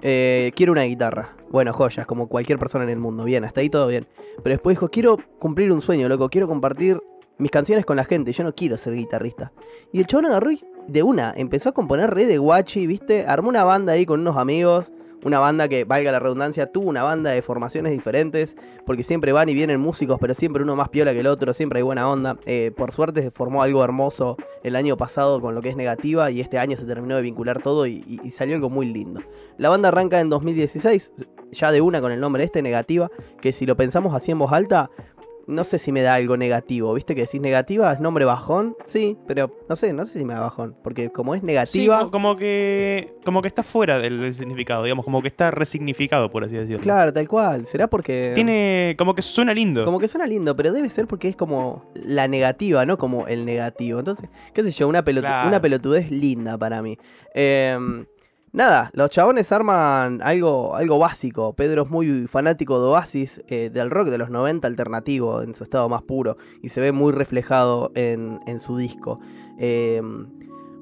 Eh, 0.00 0.52
quiero 0.54 0.72
una 0.72 0.82
guitarra. 0.82 1.36
Bueno, 1.50 1.72
joyas, 1.72 2.06
como 2.06 2.28
cualquier 2.28 2.58
persona 2.58 2.84
en 2.84 2.90
el 2.90 2.98
mundo, 2.98 3.24
bien, 3.24 3.44
hasta 3.44 3.60
ahí 3.60 3.70
todo 3.70 3.86
bien. 3.86 4.06
Pero 4.42 4.54
después 4.54 4.76
dijo, 4.76 4.88
quiero 4.88 5.18
cumplir 5.38 5.70
un 5.72 5.80
sueño, 5.80 6.08
loco, 6.08 6.28
quiero 6.28 6.48
compartir 6.48 7.00
mis 7.38 7.50
canciones 7.50 7.84
con 7.84 7.96
la 7.96 8.04
gente, 8.04 8.32
yo 8.32 8.44
no 8.44 8.54
quiero 8.54 8.76
ser 8.76 8.94
guitarrista. 8.94 9.52
Y 9.92 10.00
el 10.00 10.06
chabón 10.06 10.26
agarró 10.26 10.50
de 10.86 11.02
una, 11.02 11.32
empezó 11.36 11.70
a 11.70 11.72
componer 11.72 12.10
re 12.10 12.26
de 12.26 12.38
guachi, 12.38 12.86
¿viste? 12.86 13.26
Armó 13.26 13.48
una 13.48 13.64
banda 13.64 13.94
ahí 13.94 14.06
con 14.06 14.20
unos 14.20 14.36
amigos, 14.36 14.92
una 15.24 15.38
banda 15.38 15.68
que, 15.68 15.84
valga 15.84 16.12
la 16.12 16.20
redundancia, 16.20 16.70
tuvo 16.70 16.90
una 16.90 17.02
banda 17.02 17.30
de 17.30 17.40
formaciones 17.40 17.92
diferentes, 17.92 18.56
porque 18.84 19.02
siempre 19.02 19.32
van 19.32 19.48
y 19.48 19.54
vienen 19.54 19.80
músicos, 19.80 20.18
pero 20.20 20.34
siempre 20.34 20.62
uno 20.62 20.76
más 20.76 20.90
piola 20.90 21.12
que 21.12 21.20
el 21.20 21.26
otro, 21.26 21.54
siempre 21.54 21.78
hay 21.78 21.82
buena 21.82 22.08
onda. 22.08 22.38
Eh, 22.44 22.72
por 22.76 22.92
suerte 22.92 23.22
se 23.22 23.30
formó 23.30 23.62
algo 23.62 23.82
hermoso 23.82 24.36
el 24.62 24.76
año 24.76 24.98
pasado 24.98 25.40
con 25.40 25.54
lo 25.54 25.62
que 25.62 25.70
es 25.70 25.76
negativa, 25.76 26.30
y 26.30 26.40
este 26.40 26.58
año 26.58 26.76
se 26.76 26.84
terminó 26.84 27.16
de 27.16 27.22
vincular 27.22 27.62
todo 27.62 27.86
y, 27.86 28.04
y, 28.06 28.20
y 28.22 28.30
salió 28.30 28.54
algo 28.54 28.68
muy 28.68 28.86
lindo. 28.86 29.22
La 29.56 29.70
banda 29.70 29.88
arranca 29.88 30.20
en 30.20 30.28
2016, 30.28 31.14
ya 31.52 31.72
de 31.72 31.80
una 31.80 32.02
con 32.02 32.12
el 32.12 32.20
nombre 32.20 32.44
este, 32.44 32.60
negativa, 32.60 33.10
que 33.40 33.52
si 33.52 33.64
lo 33.64 33.76
pensamos 33.76 34.14
así 34.14 34.30
en 34.30 34.38
voz 34.38 34.52
alta, 34.52 34.90
no 35.46 35.64
sé 35.64 35.78
si 35.78 35.92
me 35.92 36.02
da 36.02 36.14
algo 36.14 36.36
negativo. 36.36 36.94
¿Viste 36.94 37.14
que 37.14 37.22
decís 37.22 37.40
negativa 37.40 37.92
es 37.92 38.00
nombre 38.00 38.24
bajón? 38.24 38.76
Sí, 38.84 39.18
pero 39.26 39.50
no 39.68 39.76
sé, 39.76 39.92
no 39.92 40.04
sé 40.04 40.18
si 40.18 40.24
me 40.24 40.34
da 40.34 40.40
bajón. 40.40 40.76
Porque 40.82 41.10
como 41.10 41.34
es 41.34 41.42
negativa. 41.42 42.00
Sí, 42.02 42.10
como 42.10 42.36
que. 42.36 43.14
como 43.24 43.42
que 43.42 43.48
está 43.48 43.62
fuera 43.62 43.98
del, 43.98 44.20
del, 44.20 44.34
significado, 44.34 44.84
digamos, 44.84 45.04
como 45.04 45.22
que 45.22 45.28
está 45.28 45.50
resignificado, 45.50 46.30
por 46.30 46.44
así 46.44 46.54
decirlo. 46.54 46.80
Claro, 46.80 47.12
tal 47.12 47.28
cual. 47.28 47.66
¿Será 47.66 47.88
porque. 47.88 48.32
Tiene. 48.34 48.94
como 48.98 49.14
que 49.14 49.22
suena 49.22 49.54
lindo. 49.54 49.84
Como 49.84 49.98
que 49.98 50.08
suena 50.08 50.26
lindo, 50.26 50.56
pero 50.56 50.72
debe 50.72 50.88
ser 50.88 51.06
porque 51.06 51.28
es 51.28 51.36
como 51.36 51.90
la 51.94 52.28
negativa, 52.28 52.86
no 52.86 52.98
como 52.98 53.26
el 53.26 53.44
negativo. 53.44 53.98
Entonces, 53.98 54.28
qué 54.52 54.62
sé 54.62 54.70
yo, 54.70 54.88
una, 54.88 55.02
claro. 55.02 55.48
una 55.48 55.60
pelotudez 55.60 56.10
linda 56.10 56.58
para 56.58 56.82
mí. 56.82 56.98
Eh. 57.34 58.04
Nada, 58.54 58.92
los 58.94 59.10
chabones 59.10 59.50
arman 59.50 60.22
algo, 60.22 60.76
algo 60.76 60.96
básico. 61.00 61.54
Pedro 61.54 61.82
es 61.82 61.90
muy 61.90 62.28
fanático 62.28 62.80
de 62.80 62.86
Oasis, 62.86 63.42
eh, 63.48 63.68
del 63.68 63.90
rock 63.90 64.10
de 64.10 64.16
los 64.16 64.30
90 64.30 64.68
alternativo, 64.68 65.42
en 65.42 65.56
su 65.56 65.64
estado 65.64 65.88
más 65.88 66.02
puro, 66.02 66.36
y 66.62 66.68
se 66.68 66.80
ve 66.80 66.92
muy 66.92 67.12
reflejado 67.12 67.90
en, 67.96 68.38
en 68.46 68.60
su 68.60 68.76
disco. 68.76 69.18
Eh, 69.58 70.00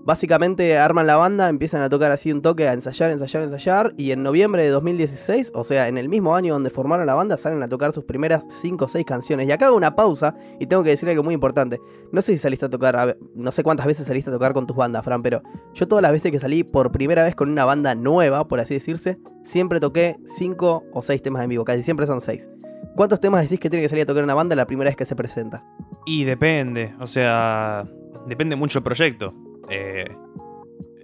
Básicamente 0.04 0.78
arman 0.78 1.06
la 1.06 1.16
banda, 1.16 1.49
empiezan 1.49 1.81
a 1.82 1.88
tocar 1.88 2.10
así 2.10 2.32
un 2.32 2.43
toque, 2.43 2.66
a 2.66 2.72
ensayar, 2.72 3.12
ensayar, 3.12 3.44
ensayar. 3.44 3.94
Y 3.96 4.10
en 4.10 4.25
noviembre 4.25 4.64
de 4.64 4.70
2016, 4.70 5.52
o 5.54 5.62
sea, 5.62 5.87
en 5.87 5.96
el 5.96 6.08
mismo 6.08 6.34
año 6.34 6.54
donde 6.54 6.70
formaron 6.70 7.06
la 7.06 7.14
banda, 7.14 7.37
salen 7.37 7.62
a 7.62 7.69
tocar 7.69 7.93
sus 7.93 8.02
primeras 8.04 8.44
5 8.49 8.84
o 8.84 8.88
6 8.88 9.06
canciones. 9.06 9.46
Y 9.46 9.52
acá 9.52 9.66
hago 9.66 9.76
una 9.76 9.94
pausa 9.94 10.34
y 10.58 10.66
tengo 10.66 10.82
que 10.82 10.90
decir 10.90 11.08
algo 11.08 11.22
muy 11.22 11.34
importante. 11.34 11.81
No 12.10 12.20
sé 12.20 12.32
si 12.32 12.38
saliste 12.38 12.67
a 12.67 12.69
tocar, 12.69 13.17
no 13.36 13.53
sé 13.53 13.62
cuántas 13.62 13.86
veces 13.86 14.06
saliste 14.06 14.31
a 14.31 14.32
tocar 14.32 14.53
con 14.53 14.67
tus 14.67 14.77
bandas, 14.77 15.05
Fran, 15.05 15.22
pero 15.22 15.41
yo 15.72 15.86
todas 15.86 16.03
las 16.03 16.10
veces 16.10 16.32
que 16.32 16.41
salí 16.41 16.65
por 16.65 16.91
primera 16.91 17.22
vez 17.22 17.36
con 17.36 17.48
una 17.48 17.65
banda 17.65 17.94
nueva, 17.94 18.48
por 18.48 18.58
así 18.58 18.74
decirse, 18.74 19.19
siempre 19.44 19.79
toqué 19.79 20.17
5 20.27 20.84
o 20.93 21.03
6 21.03 21.22
temas 21.22 21.44
en 21.44 21.50
vivo, 21.50 21.65
casi 21.65 21.84
siempre 21.84 22.06
son 22.06 22.20
6. 22.20 22.50
¿Cuántos 22.96 23.20
temas 23.20 23.43
decís 23.43 23.60
que 23.60 23.70
tiene 23.70 23.84
que 23.84 23.88
salir 23.88 24.03
a 24.03 24.06
tocar 24.06 24.24
una 24.24 24.34
banda 24.34 24.56
la 24.56 24.67
primera 24.67 24.88
vez 24.88 24.96
que 24.96 25.05
se 25.05 25.15
presenta? 25.15 25.65
Y 26.06 26.24
depende, 26.24 26.93
o 26.98 27.06
sea, 27.06 27.88
depende 28.27 28.56
mucho 28.56 28.81
del 28.81 28.84
proyecto. 28.84 29.32
Eh, 29.69 30.04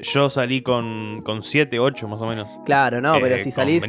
yo 0.01 0.31
salí 0.31 0.63
con 0.63 1.23
7, 1.43 1.79
8 1.79 2.09
más 2.09 2.21
o 2.21 2.27
menos. 2.27 2.49
Claro, 2.65 3.01
no, 3.01 3.17
eh, 3.17 3.21
pero 3.21 3.39
si 3.43 3.51
salís. 3.51 3.83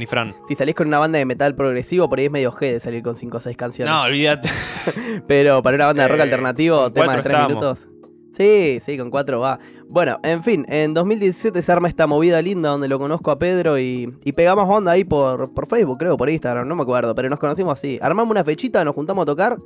Si 0.47 0.55
salís 0.55 0.75
con 0.75 0.87
una 0.87 0.99
banda 0.99 1.19
de 1.19 1.25
metal 1.25 1.55
progresivo, 1.55 2.09
por 2.09 2.19
ahí 2.19 2.25
es 2.25 2.31
medio 2.31 2.51
G 2.51 2.71
de 2.71 2.79
salir 2.79 3.03
con 3.03 3.15
5 3.15 3.37
o 3.37 3.39
6 3.39 3.55
canciones. 3.55 3.93
No, 3.93 4.03
olvídate. 4.03 4.49
pero 5.27 5.61
para 5.61 5.75
una 5.75 5.85
banda 5.87 6.03
de 6.03 6.09
rock 6.09 6.19
eh, 6.19 6.23
alternativo, 6.23 6.91
tema 6.91 7.15
de 7.15 7.23
3 7.23 7.47
minutos. 7.47 7.87
Sí, 8.33 8.79
sí, 8.83 8.97
con 8.97 9.09
4 9.09 9.39
va. 9.39 9.59
Bueno, 9.87 10.19
en 10.23 10.43
fin, 10.43 10.65
en 10.69 10.93
2017 10.93 11.61
se 11.61 11.71
arma 11.71 11.87
esta 11.87 12.07
movida 12.07 12.41
linda 12.41 12.69
donde 12.69 12.87
lo 12.87 12.99
conozco 12.99 13.31
a 13.31 13.39
Pedro 13.39 13.79
y, 13.79 14.13
y 14.23 14.31
pegamos 14.33 14.69
onda 14.69 14.91
ahí 14.91 15.03
por, 15.03 15.53
por 15.53 15.67
Facebook, 15.67 15.97
creo, 15.97 16.15
por 16.15 16.29
Instagram, 16.29 16.67
no 16.67 16.75
me 16.75 16.83
acuerdo, 16.83 17.15
pero 17.15 17.29
nos 17.29 17.39
conocimos 17.39 17.77
así. 17.77 17.97
Armamos 18.01 18.31
una 18.31 18.43
fechita, 18.43 18.83
nos 18.85 18.93
juntamos 18.93 19.23
a 19.23 19.25
tocar 19.25 19.57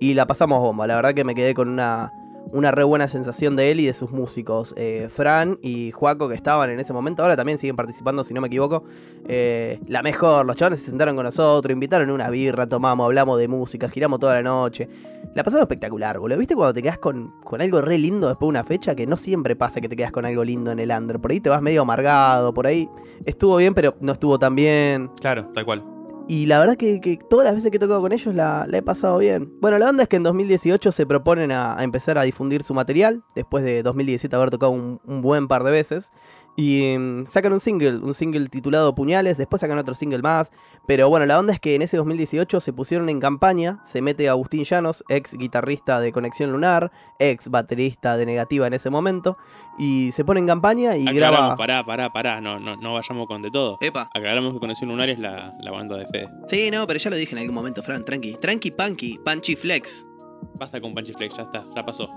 y 0.00 0.14
la 0.14 0.26
pasamos 0.26 0.60
bomba. 0.60 0.86
La 0.86 0.96
verdad 0.96 1.14
que 1.14 1.24
me 1.24 1.34
quedé 1.34 1.52
con 1.52 1.68
una 1.68 2.12
una 2.52 2.70
re 2.70 2.84
buena 2.84 3.08
sensación 3.08 3.56
de 3.56 3.70
él 3.70 3.80
y 3.80 3.86
de 3.86 3.94
sus 3.94 4.10
músicos. 4.10 4.74
Eh, 4.76 5.08
Fran 5.10 5.58
y 5.62 5.90
Juaco, 5.90 6.28
que 6.28 6.34
estaban 6.34 6.70
en 6.70 6.78
ese 6.78 6.92
momento, 6.92 7.22
ahora 7.22 7.36
también 7.36 7.58
siguen 7.58 7.76
participando, 7.76 8.22
si 8.24 8.34
no 8.34 8.40
me 8.40 8.48
equivoco. 8.48 8.84
Eh, 9.26 9.80
la 9.88 10.02
mejor, 10.02 10.46
los 10.46 10.56
chavales 10.56 10.80
se 10.80 10.90
sentaron 10.90 11.16
con 11.16 11.24
nosotros, 11.24 11.72
invitaron 11.72 12.10
una 12.10 12.28
birra, 12.30 12.68
tomamos, 12.68 13.06
hablamos 13.06 13.38
de 13.38 13.48
música, 13.48 13.88
giramos 13.88 14.20
toda 14.20 14.34
la 14.34 14.42
noche. 14.42 14.88
La 15.34 15.42
pasamos 15.42 15.62
espectacular, 15.62 16.18
boludo. 16.18 16.38
¿Viste 16.38 16.54
cuando 16.54 16.74
te 16.74 16.82
quedas 16.82 16.98
con, 16.98 17.32
con 17.42 17.62
algo 17.62 17.80
re 17.80 17.96
lindo 17.96 18.28
después 18.28 18.46
de 18.46 18.50
una 18.50 18.64
fecha? 18.64 18.94
Que 18.94 19.06
no 19.06 19.16
siempre 19.16 19.56
pasa 19.56 19.80
que 19.80 19.88
te 19.88 19.96
quedas 19.96 20.12
con 20.12 20.26
algo 20.26 20.44
lindo 20.44 20.70
en 20.70 20.78
el 20.78 20.90
under. 20.90 21.18
Por 21.20 21.30
ahí 21.30 21.40
te 21.40 21.48
vas 21.48 21.62
medio 21.62 21.82
amargado, 21.82 22.52
por 22.52 22.66
ahí 22.66 22.88
estuvo 23.24 23.56
bien, 23.56 23.72
pero 23.72 23.96
no 24.00 24.12
estuvo 24.12 24.38
tan 24.38 24.54
bien. 24.54 25.10
Claro, 25.20 25.48
tal 25.54 25.64
cual. 25.64 25.91
Y 26.32 26.46
la 26.46 26.58
verdad 26.60 26.78
que, 26.78 27.18
todas 27.28 27.44
las 27.44 27.54
veces 27.54 27.70
que 27.70 27.76
he 27.76 27.78
tocado 27.78 28.00
con 28.00 28.10
ellos 28.10 28.34
la, 28.34 28.66
he 28.72 28.80
pasado 28.80 29.18
bien. 29.18 29.52
Bueno, 29.60 29.78
la 29.78 29.90
onda 29.90 30.04
es 30.04 30.08
que 30.08 30.16
en 30.16 30.22
2018 30.22 30.90
se 30.90 31.04
proponen 31.04 31.52
a, 31.52 31.76
empezar 31.84 32.16
a 32.16 32.22
difundir 32.22 32.62
su 32.62 32.72
material, 32.72 33.22
después 33.34 33.62
de 33.62 33.82
2017 33.82 34.34
haber 34.34 34.48
tocado 34.48 34.72
un 34.72 35.20
buen 35.20 35.46
par 35.46 35.62
de 35.62 35.70
veces. 35.70 36.10
Y 36.56 36.96
mm, 36.98 37.26
sacan 37.26 37.52
un 37.52 37.60
single, 37.60 37.98
un 37.98 38.14
single 38.14 38.48
titulado 38.48 38.94
Puñales, 38.94 39.38
después 39.38 39.60
sacan 39.60 39.78
otro 39.78 39.94
single 39.94 40.20
más. 40.22 40.52
Pero 40.86 41.08
bueno, 41.08 41.24
la 41.26 41.38
onda 41.38 41.52
es 41.52 41.60
que 41.60 41.74
en 41.74 41.82
ese 41.82 41.96
2018 41.96 42.60
se 42.60 42.72
pusieron 42.72 43.08
en 43.08 43.20
campaña, 43.20 43.80
se 43.84 44.02
mete 44.02 44.28
Agustín 44.28 44.64
Llanos, 44.64 45.04
ex 45.08 45.34
guitarrista 45.34 46.00
de 46.00 46.12
Conexión 46.12 46.52
Lunar, 46.52 46.92
ex 47.18 47.48
baterista 47.48 48.16
de 48.16 48.26
Negativa 48.26 48.66
en 48.66 48.74
ese 48.74 48.90
momento, 48.90 49.38
y 49.78 50.12
se 50.12 50.24
pone 50.24 50.40
en 50.40 50.46
campaña 50.46 50.96
y 50.96 51.08
Aclaramos, 51.08 51.40
graba... 51.40 51.56
pará, 51.56 51.84
pará, 51.86 52.12
pará, 52.12 52.40
no, 52.40 52.58
no, 52.58 52.76
no 52.76 52.94
vayamos 52.94 53.26
con 53.26 53.42
de 53.42 53.50
todo. 53.50 53.78
Epa. 53.80 54.10
Aclaramos 54.14 54.52
que 54.52 54.58
Conexión 54.58 54.90
Lunar 54.90 55.08
es 55.08 55.18
la, 55.18 55.54
la 55.60 55.70
banda 55.70 55.96
de 55.96 56.06
Fede. 56.06 56.28
Sí, 56.48 56.70
no, 56.70 56.86
pero 56.86 56.98
ya 56.98 57.10
lo 57.10 57.16
dije 57.16 57.34
en 57.34 57.38
algún 57.38 57.54
momento, 57.54 57.82
Fran, 57.82 58.04
tranqui. 58.04 58.36
Tranqui, 58.40 58.70
punky, 58.72 59.18
punchy 59.24 59.56
flex. 59.56 60.06
Basta 60.54 60.80
con 60.80 60.94
Punchy 60.94 61.12
Flex, 61.12 61.36
ya 61.36 61.42
está, 61.42 61.64
ya 61.74 61.84
pasó. 61.84 62.10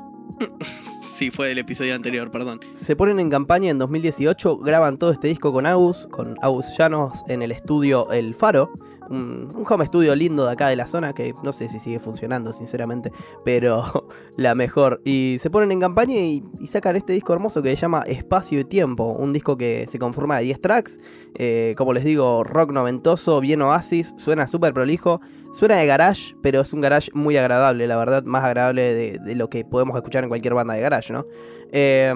Sí, 1.16 1.32
fue 1.32 1.50
el 1.54 1.58
episodio 1.58 1.96
anterior, 1.96 2.30
perdón. 2.30 2.60
Se 2.74 2.94
ponen 2.98 3.22
en 3.22 3.30
campaña 3.30 3.72
en 3.72 3.78
2018, 3.78 4.58
graban 4.58 4.98
todo 4.98 5.12
este 5.12 5.30
disco 5.30 5.54
con 5.54 5.66
Agus, 5.66 6.08
con 6.12 6.36
Agus 6.42 6.78
Llanos 6.78 7.24
en 7.30 7.42
el 7.42 7.54
estudio 7.54 8.12
El 8.12 8.36
Faro, 8.36 8.74
un, 9.10 9.64
home 9.66 9.86
studio 9.86 10.14
lindo 10.14 10.46
de 10.46 10.52
acá 10.52 10.68
de 10.68 10.76
la 10.76 10.88
zona 10.88 11.14
que 11.14 11.34
no 11.42 11.54
sé 11.54 11.70
si 11.70 11.80
sigue 11.80 12.02
funcionando, 12.02 12.52
sinceramente, 12.52 13.14
pero 13.46 14.10
la 14.36 14.56
mejor. 14.56 15.02
Y 15.06 15.38
se 15.40 15.50
ponen 15.50 15.72
en 15.72 15.80
campaña 15.80 16.18
y, 16.18 16.44
y 16.60 16.68
sacan 16.68 16.98
este 16.98 17.14
disco 17.14 17.32
hermoso 17.32 17.62
que 17.62 17.70
se 17.70 17.78
llama 17.78 18.02
Espacio 18.02 18.60
y 18.60 18.66
Tiempo, 18.66 19.06
un 19.06 19.32
disco 19.32 19.58
que 19.58 19.86
se 19.88 20.00
conforma 20.00 20.40
de 20.40 20.44
10 20.46 20.60
tracks, 20.60 21.00
eh, 21.36 21.76
como 21.78 21.94
les 21.94 22.04
digo, 22.04 22.44
rock 22.44 22.72
noventoso, 22.72 23.40
bien 23.40 23.62
oasis, 23.62 24.14
suena 24.18 24.48
súper 24.48 24.74
prolijo. 24.74 25.22
Suena 25.56 25.78
de 25.78 25.86
garage, 25.86 26.36
pero 26.42 26.60
es 26.60 26.74
un 26.74 26.82
garage 26.82 27.10
muy 27.14 27.38
agradable, 27.38 27.88
la 27.88 27.96
verdad, 27.96 28.24
más 28.26 28.44
agradable 28.44 28.94
de, 28.94 29.36
lo 29.36 29.50
que 29.50 29.64
podemos 29.64 29.96
escuchar 29.96 30.26
en 30.26 30.30
cualquier 30.30 30.54
banda 30.54 30.74
de 30.74 30.82
garage, 30.82 31.14
¿no? 31.14 31.26
Eh, 31.72 32.14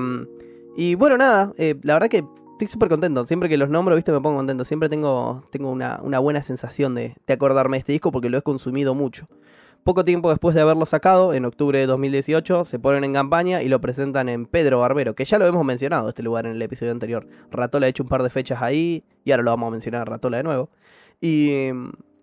y 0.75 0.96
bueno, 0.96 1.17
nada, 1.17 1.53
eh, 1.58 1.75
la 1.84 1.93
verdad 1.93 2.10
que 2.10 2.25
estoy 2.51 2.67
súper 2.67 2.89
contento. 2.89 3.25
Siempre 3.25 3.48
que 3.48 3.55
los 3.55 3.69
nombro, 3.69 3.96
viste, 3.96 4.12
me 4.12 4.19
pongo 4.19 4.36
contento. 4.36 4.65
Siempre 4.65 4.89
tengo, 4.89 5.41
tengo 5.51 5.72
una, 5.72 6.01
una 6.03 6.19
buena 6.19 6.43
sensación 6.43 6.96
de, 6.96 7.15
de 7.25 7.34
acordarme 7.34 7.77
de 7.77 7.79
este 7.79 7.93
disco 7.93 8.12
porque 8.12 8.27
lo 8.27 8.38
he 8.38 8.41
consumido 8.41 8.93
mucho. 8.93 9.29
Poco 9.86 10.03
tiempo 10.03 10.29
después 10.31 10.53
de 10.53 10.60
haberlo 10.60 10.86
sacado, 10.86 11.34
en 11.34 11.46
octubre 11.46 11.79
de 11.79 11.86
2018, 11.86 12.65
se 12.65 12.77
ponen 12.77 13.05
en 13.05 13.13
campaña 13.13 13.63
y 13.63 13.69
lo 13.69 13.79
presentan 13.79 14.27
en 14.27 14.48
Pedro 14.48 14.79
Barbero, 14.79 15.15
que 15.15 15.24
ya 15.24 15.39
lo 15.39 15.46
hemos 15.46 15.63
mencionado 15.63 16.10
este 16.10 16.24
lugar 16.24 16.46
en 16.46 16.51
el 16.51 16.62
episodio 16.62 16.91
anterior. 16.91 17.25
Ratola 17.51 17.86
ha 17.86 17.89
hecho 17.89 18.03
un 18.03 18.10
par 18.10 18.22
de 18.22 18.29
fechas 18.29 18.62
ahí 18.62 19.05
y 19.24 19.31
ahora 19.31 19.43
lo 19.43 19.51
vamos 19.51 19.69
a 19.69 19.72
mencionar 19.72 20.01
a 20.01 20.05
Ratola 20.05 20.36
de 20.36 20.43
nuevo. 20.43 20.69
Y, 21.22 21.72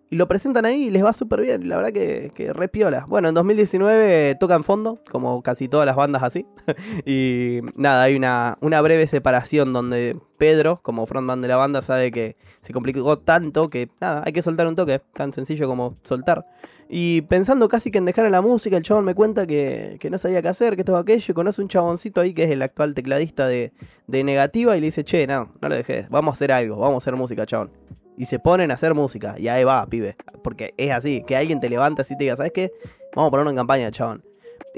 y 0.08 0.16
lo 0.16 0.28
presentan 0.28 0.64
ahí 0.64 0.84
y 0.84 0.90
les 0.90 1.04
va 1.04 1.12
súper 1.12 1.40
bien, 1.40 1.68
la 1.68 1.76
verdad 1.76 1.92
que, 1.92 2.30
que 2.34 2.52
re 2.52 2.68
piola. 2.68 3.06
Bueno, 3.08 3.28
en 3.28 3.34
2019 3.34 4.36
tocan 4.38 4.62
fondo, 4.62 5.00
como 5.10 5.42
casi 5.42 5.68
todas 5.68 5.84
las 5.84 5.96
bandas 5.96 6.22
así. 6.22 6.46
y 7.04 7.60
nada, 7.75 8.04
hay 8.04 8.14
una, 8.14 8.56
una 8.60 8.80
breve 8.80 9.06
separación 9.08 9.72
donde 9.72 10.16
Pedro, 10.38 10.78
como 10.82 11.06
frontman 11.06 11.42
de 11.42 11.48
la 11.48 11.56
banda, 11.56 11.82
sabe 11.82 12.12
que 12.12 12.36
se 12.62 12.72
complicó 12.72 13.18
tanto 13.18 13.68
que 13.68 13.88
nada, 14.00 14.22
hay 14.25 14.32
que 14.32 14.42
soltar 14.42 14.68
un 14.68 14.76
toque, 14.76 15.00
tan 15.12 15.32
sencillo 15.32 15.66
como 15.66 15.96
soltar. 16.04 16.46
Y 16.88 17.22
pensando 17.22 17.68
casi 17.68 17.90
que 17.90 17.98
en 17.98 18.04
dejar 18.04 18.30
la 18.30 18.40
música, 18.40 18.76
el 18.76 18.84
chabón 18.84 19.04
me 19.04 19.14
cuenta 19.16 19.44
que, 19.44 19.96
que 19.98 20.08
no 20.08 20.18
sabía 20.18 20.40
qué 20.40 20.48
hacer, 20.48 20.76
que 20.76 20.84
todo 20.84 20.98
aquello, 20.98 21.32
y 21.32 21.34
conoce 21.34 21.60
un 21.60 21.68
chaboncito 21.68 22.20
ahí 22.20 22.32
que 22.32 22.44
es 22.44 22.50
el 22.50 22.62
actual 22.62 22.94
tecladista 22.94 23.48
de, 23.48 23.72
de 24.06 24.22
Negativa 24.22 24.76
y 24.76 24.80
le 24.80 24.86
dice, 24.86 25.02
che, 25.02 25.26
no, 25.26 25.52
no 25.60 25.68
lo 25.68 25.75
dejé, 25.75 26.06
vamos 26.10 26.32
a 26.32 26.34
hacer 26.34 26.52
algo, 26.52 26.76
vamos 26.76 26.94
a 26.94 26.98
hacer 26.98 27.16
música, 27.16 27.44
chabón. 27.44 27.72
Y 28.16 28.26
se 28.26 28.38
ponen 28.38 28.70
a 28.70 28.75
hacer 28.75 28.94
música, 28.94 29.37
y 29.38 29.49
ahí 29.49 29.64
va, 29.64 29.87
pibe. 29.87 30.16
Porque 30.42 30.75
es 30.76 30.92
así, 30.92 31.23
que 31.26 31.37
alguien 31.37 31.61
te 31.61 31.68
levanta 31.68 32.02
así 32.02 32.14
y 32.14 32.16
te 32.16 32.25
diga, 32.25 32.37
¿sabes 32.37 32.52
qué? 32.52 32.73
Vamos 33.14 33.28
a 33.28 33.30
ponerlo 33.30 33.50
en 33.50 33.56
campaña, 33.56 33.90
chabón. 33.90 34.25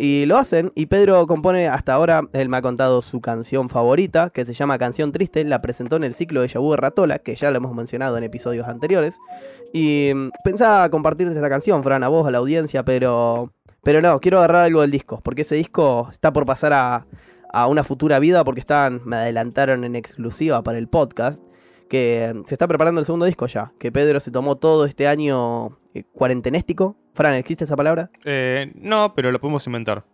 Y 0.00 0.26
lo 0.26 0.36
hacen, 0.36 0.70
y 0.76 0.86
Pedro 0.86 1.26
compone 1.26 1.66
hasta 1.66 1.92
ahora, 1.92 2.22
él 2.32 2.48
me 2.48 2.56
ha 2.56 2.62
contado 2.62 3.02
su 3.02 3.20
canción 3.20 3.68
favorita, 3.68 4.30
que 4.30 4.46
se 4.46 4.52
llama 4.52 4.78
Canción 4.78 5.10
Triste, 5.10 5.44
la 5.44 5.60
presentó 5.60 5.96
en 5.96 6.04
el 6.04 6.14
ciclo 6.14 6.40
de 6.40 6.46
Yabu 6.46 6.70
de 6.70 6.76
Ratola, 6.76 7.18
que 7.18 7.34
ya 7.34 7.50
lo 7.50 7.56
hemos 7.56 7.74
mencionado 7.74 8.16
en 8.16 8.22
episodios 8.22 8.68
anteriores. 8.68 9.18
Y 9.72 10.12
mm, 10.14 10.30
pensaba 10.44 10.88
compartirte 10.88 11.34
esta 11.34 11.48
canción, 11.48 11.82
Fran, 11.82 12.04
a 12.04 12.08
vos, 12.08 12.28
a 12.28 12.30
la 12.30 12.38
audiencia, 12.38 12.84
pero. 12.84 13.52
Pero 13.82 14.00
no, 14.00 14.20
quiero 14.20 14.38
agarrar 14.38 14.64
algo 14.64 14.82
del 14.82 14.90
disco, 14.90 15.20
porque 15.22 15.42
ese 15.42 15.54
disco 15.54 16.08
está 16.10 16.32
por 16.32 16.44
pasar 16.44 16.72
a, 16.72 17.06
a 17.52 17.66
una 17.66 17.82
futura 17.84 18.18
vida, 18.18 18.44
porque 18.44 18.60
están, 18.60 19.00
me 19.04 19.16
adelantaron 19.16 19.82
en 19.84 19.96
exclusiva 19.96 20.62
para 20.62 20.78
el 20.78 20.88
podcast, 20.88 21.42
que 21.88 22.42
se 22.46 22.54
está 22.54 22.68
preparando 22.68 23.00
el 23.00 23.04
segundo 23.04 23.26
disco 23.26 23.46
ya, 23.46 23.72
que 23.78 23.90
Pedro 23.90 24.20
se 24.20 24.30
tomó 24.30 24.56
todo 24.56 24.84
este 24.84 25.08
año 25.08 25.78
eh, 25.94 26.04
cuarentenéstico. 26.12 26.96
Fran, 27.14 27.34
¿existe 27.34 27.64
esa 27.64 27.76
palabra? 27.76 28.10
Eh, 28.24 28.72
no, 28.76 29.14
pero 29.14 29.32
lo 29.32 29.40
podemos 29.40 29.66
inventar. 29.66 30.04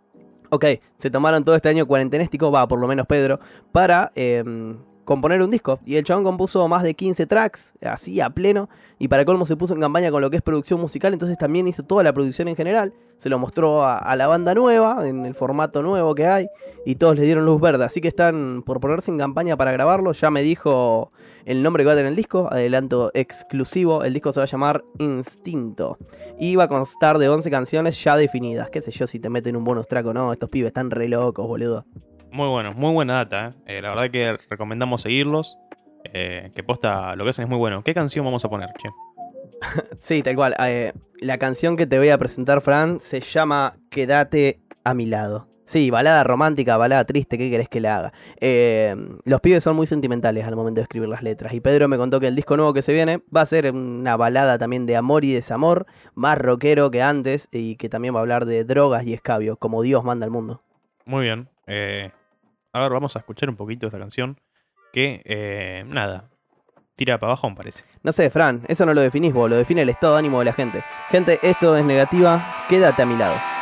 Ok, 0.51 0.65
se 0.97 1.11
tomaron 1.11 1.45
todo 1.45 1.57
este 1.57 1.69
año 1.69 1.87
cuarentenéstico, 1.87 2.51
va, 2.51 2.69
por 2.69 2.79
lo 2.79 2.87
menos 2.87 3.07
Pedro, 3.07 3.41
para 3.73 4.13
em, 4.15 4.77
componer 5.05 5.43
un 5.43 5.51
disco. 5.51 5.81
Y 5.85 5.97
el 5.97 6.05
chabón 6.05 6.25
compuso 6.25 6.67
más 6.69 6.83
de 6.83 6.95
15 6.95 7.27
tracks, 7.27 7.73
así 7.83 8.21
a 8.21 8.31
pleno. 8.31 8.69
Y 8.99 9.09
para 9.09 9.25
colmo 9.25 9.47
se 9.47 9.57
puso 9.57 9.75
en 9.75 9.81
campaña 9.81 10.11
con 10.11 10.23
lo 10.23 10.31
que 10.31 10.37
es 10.37 10.43
producción 10.43 10.81
musical, 10.81 11.13
entonces 11.13 11.37
también 11.37 11.67
hizo 11.67 11.83
toda 11.83 12.03
la 12.03 12.13
producción 12.13 12.49
en 12.49 12.57
general. 12.57 12.95
Se 13.17 13.29
lo 13.29 13.39
mostró 13.39 13.85
a, 13.85 13.99
a 13.99 14.17
la 14.17 14.27
banda 14.27 14.55
nueva, 14.55 15.07
en 15.07 15.25
el 15.25 15.35
formato 15.35 15.83
nuevo 15.83 16.15
que 16.15 16.27
hay. 16.27 16.49
Y 16.85 16.97
todos 16.97 17.17
le 17.17 17.23
dieron 17.23 17.47
luz 17.47 17.61
verde. 17.61 17.85
Así 17.85 18.01
que 18.01 18.09
están 18.09 18.63
por 18.65 18.81
ponerse 18.81 19.11
en 19.11 19.19
campaña 19.19 19.57
para 19.57 19.73
grabarlo. 19.73 20.13
Ya 20.13 20.31
me 20.31 20.43
dijo 20.43 21.13
el 21.45 21.63
nombre 21.63 21.83
que 21.83 21.87
va 21.87 21.93
a 21.93 21.97
tener 21.97 22.11
el 22.11 22.17
disco, 22.17 22.49
adelanto 22.51 23.11
exclusivo. 23.15 24.05
El 24.05 24.13
disco 24.13 24.33
se 24.33 24.41
va 24.41 24.45
a 24.45 24.49
llamar 24.49 24.85
Instinto. 24.99 25.99
Y 26.39 26.57
va 26.57 26.65
a 26.65 26.69
constar 26.69 27.19
de 27.19 27.29
11 27.29 27.51
canciones 27.51 28.03
ya 28.03 28.17
definidas. 28.17 28.71
Qué 28.71 28.83
sé 28.83 28.91
yo 28.91 29.07
si 29.07 29.21
te 29.21 29.31
meten 29.31 29.57
un 29.57 29.65
bonus 29.65 29.87
track 29.87 30.07
o 30.07 30.15
no. 30.15 30.33
Estos 30.33 30.51
pibes 30.51 30.69
están 30.69 30.91
re 30.91 31.09
locos, 31.09 31.47
boludo. 31.47 31.85
Muy 32.35 32.49
bueno, 32.49 32.75
muy 32.75 32.93
buena 32.93 33.15
data. 33.15 33.55
¿eh? 33.65 33.79
Eh, 33.79 33.81
la 33.81 33.91
verdad 33.91 34.11
que 34.11 34.37
recomendamos 34.51 35.03
seguirlos. 35.03 35.57
eh, 36.13 36.51
que 36.53 36.65
posta, 36.65 37.15
lo 37.15 37.23
que 37.23 37.31
hacen 37.31 37.45
es 37.45 37.49
muy 37.49 37.59
bueno. 37.59 37.85
¿Qué 37.85 37.95
canción 37.95 38.25
vamos 38.25 38.45
a 38.45 38.49
poner, 38.51 38.71
che? 38.77 38.89
Sí, 39.99 40.21
tal 40.21 40.35
cual. 40.35 40.57
La 41.21 41.39
canción 41.39 41.77
que 41.77 41.87
te 41.87 41.97
voy 41.97 42.09
a 42.09 42.19
presentar, 42.19 42.61
Fran, 42.61 43.01
se 43.01 43.21
llama 43.21 43.77
Quédate 43.89 44.59
a 44.83 44.95
mi 44.95 45.07
lado. 45.07 45.49
Sí, 45.65 45.91
balada 45.91 46.25
romántica, 46.25 46.77
balada 46.77 47.05
triste, 47.05 47.39
¿qué 47.39 47.51
querés 47.51 47.69
que 47.69 47.81
le 47.81 47.89
haga? 47.89 48.13
Eh, 48.41 48.97
los 49.25 49.41
pibes 49.41 49.63
son 49.63 49.77
muy 49.77 49.87
sentimentales 49.87 50.45
al 50.45 50.57
momento 50.57 50.81
de 50.81 50.83
escribir 50.83 51.09
las 51.09 51.23
letras. 51.23 51.55
Y 51.55 51.61
Pedro 51.61 51.87
me 51.87 51.97
contó 51.97 52.19
que 52.19 52.27
el 52.27 52.35
disco 52.35 52.57
nuevo 52.57 52.75
que 52.75 52.83
se 52.83 52.93
viene 52.93 53.23
va 53.35 53.43
a 53.43 53.47
ser 53.47 53.71
una 53.73 54.17
balada 54.17 54.59
también 54.59 54.87
de 54.87 54.97
amor 54.97 55.25
y 55.25 55.33
desamor, 55.33 55.87
más 56.15 56.37
rockero 56.37 56.91
que 56.91 57.01
antes, 57.01 57.49
y 57.53 57.77
que 57.77 57.89
también 57.89 58.13
va 58.13 58.19
a 58.19 58.23
hablar 58.23 58.45
de 58.45 58.65
drogas 58.65 59.05
y 59.05 59.15
escabio, 59.15 59.57
como 59.57 59.83
Dios 59.83 60.03
manda 60.03 60.27
al 60.27 60.33
mundo. 60.33 60.63
Muy 61.07 61.23
bien. 61.23 61.49
Eh, 61.67 62.11
a 62.75 62.81
ver, 62.81 62.93
vamos 62.93 63.15
a 63.15 63.21
escuchar 63.21 63.49
un 63.49 63.57
poquito 63.57 63.87
esta 63.87 63.99
canción. 63.99 64.39
Que, 64.93 65.23
eh, 65.25 65.85
nada, 65.87 66.29
tira 66.97 67.19
para 67.19 67.33
abajo, 67.33 67.49
me 67.49 67.57
parece. 67.57 67.85
No 68.03 68.13
sé, 68.13 68.31
Fran, 68.31 68.65
eso 68.69 68.85
no 68.85 68.95
lo 68.95 69.01
definís 69.01 69.33
vos, 69.33 69.49
lo 69.49 69.57
define 69.57 69.83
el 69.83 69.89
estado 69.89 70.15
de 70.15 70.19
ánimo 70.19 70.41
de 70.41 70.45
la 70.47 70.53
gente. 70.53 70.85
Gente, 71.09 71.39
esto 71.43 71.77
es 71.77 71.85
negativa, 71.85 72.67
quédate 72.69 73.03
a 73.03 73.07
mi 73.07 73.17
lado. 73.17 73.54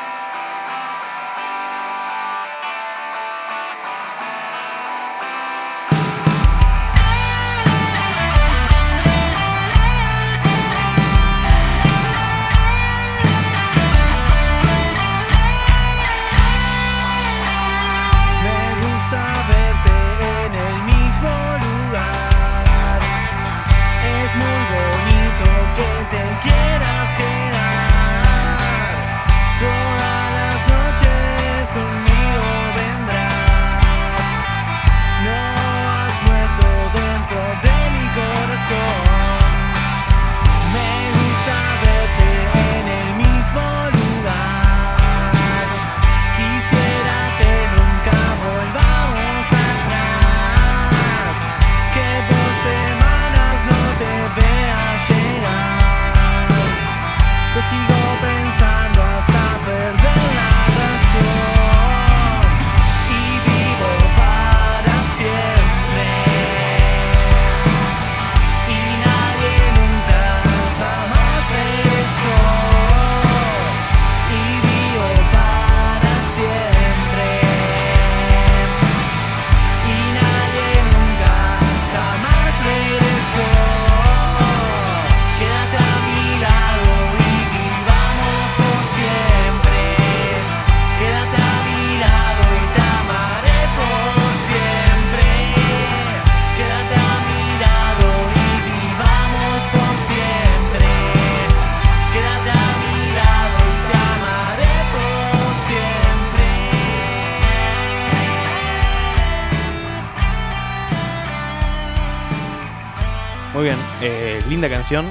Eh, 114.43 114.49
linda 114.49 114.69
canción. 114.69 115.07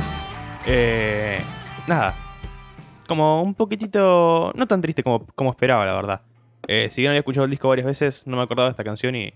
Eh, 0.66 1.42
nada. 1.88 2.16
Como 3.08 3.42
un 3.42 3.56
poquitito. 3.56 4.52
No 4.56 4.68
tan 4.68 4.82
triste 4.82 5.04
como, 5.04 5.26
como 5.36 5.52
esperaba, 5.52 5.86
la 5.86 5.94
verdad. 5.94 6.22
Eh, 6.68 6.90
si 6.92 7.02
bien 7.02 7.10
había 7.10 7.20
escuchado 7.20 7.46
el 7.46 7.52
disco 7.52 7.70
varias 7.70 7.88
veces, 7.88 8.28
no 8.28 8.38
me 8.38 8.44
acordaba 8.44 8.68
de 8.68 8.72
esta 8.72 8.84
canción 8.84 9.16
y. 9.16 9.34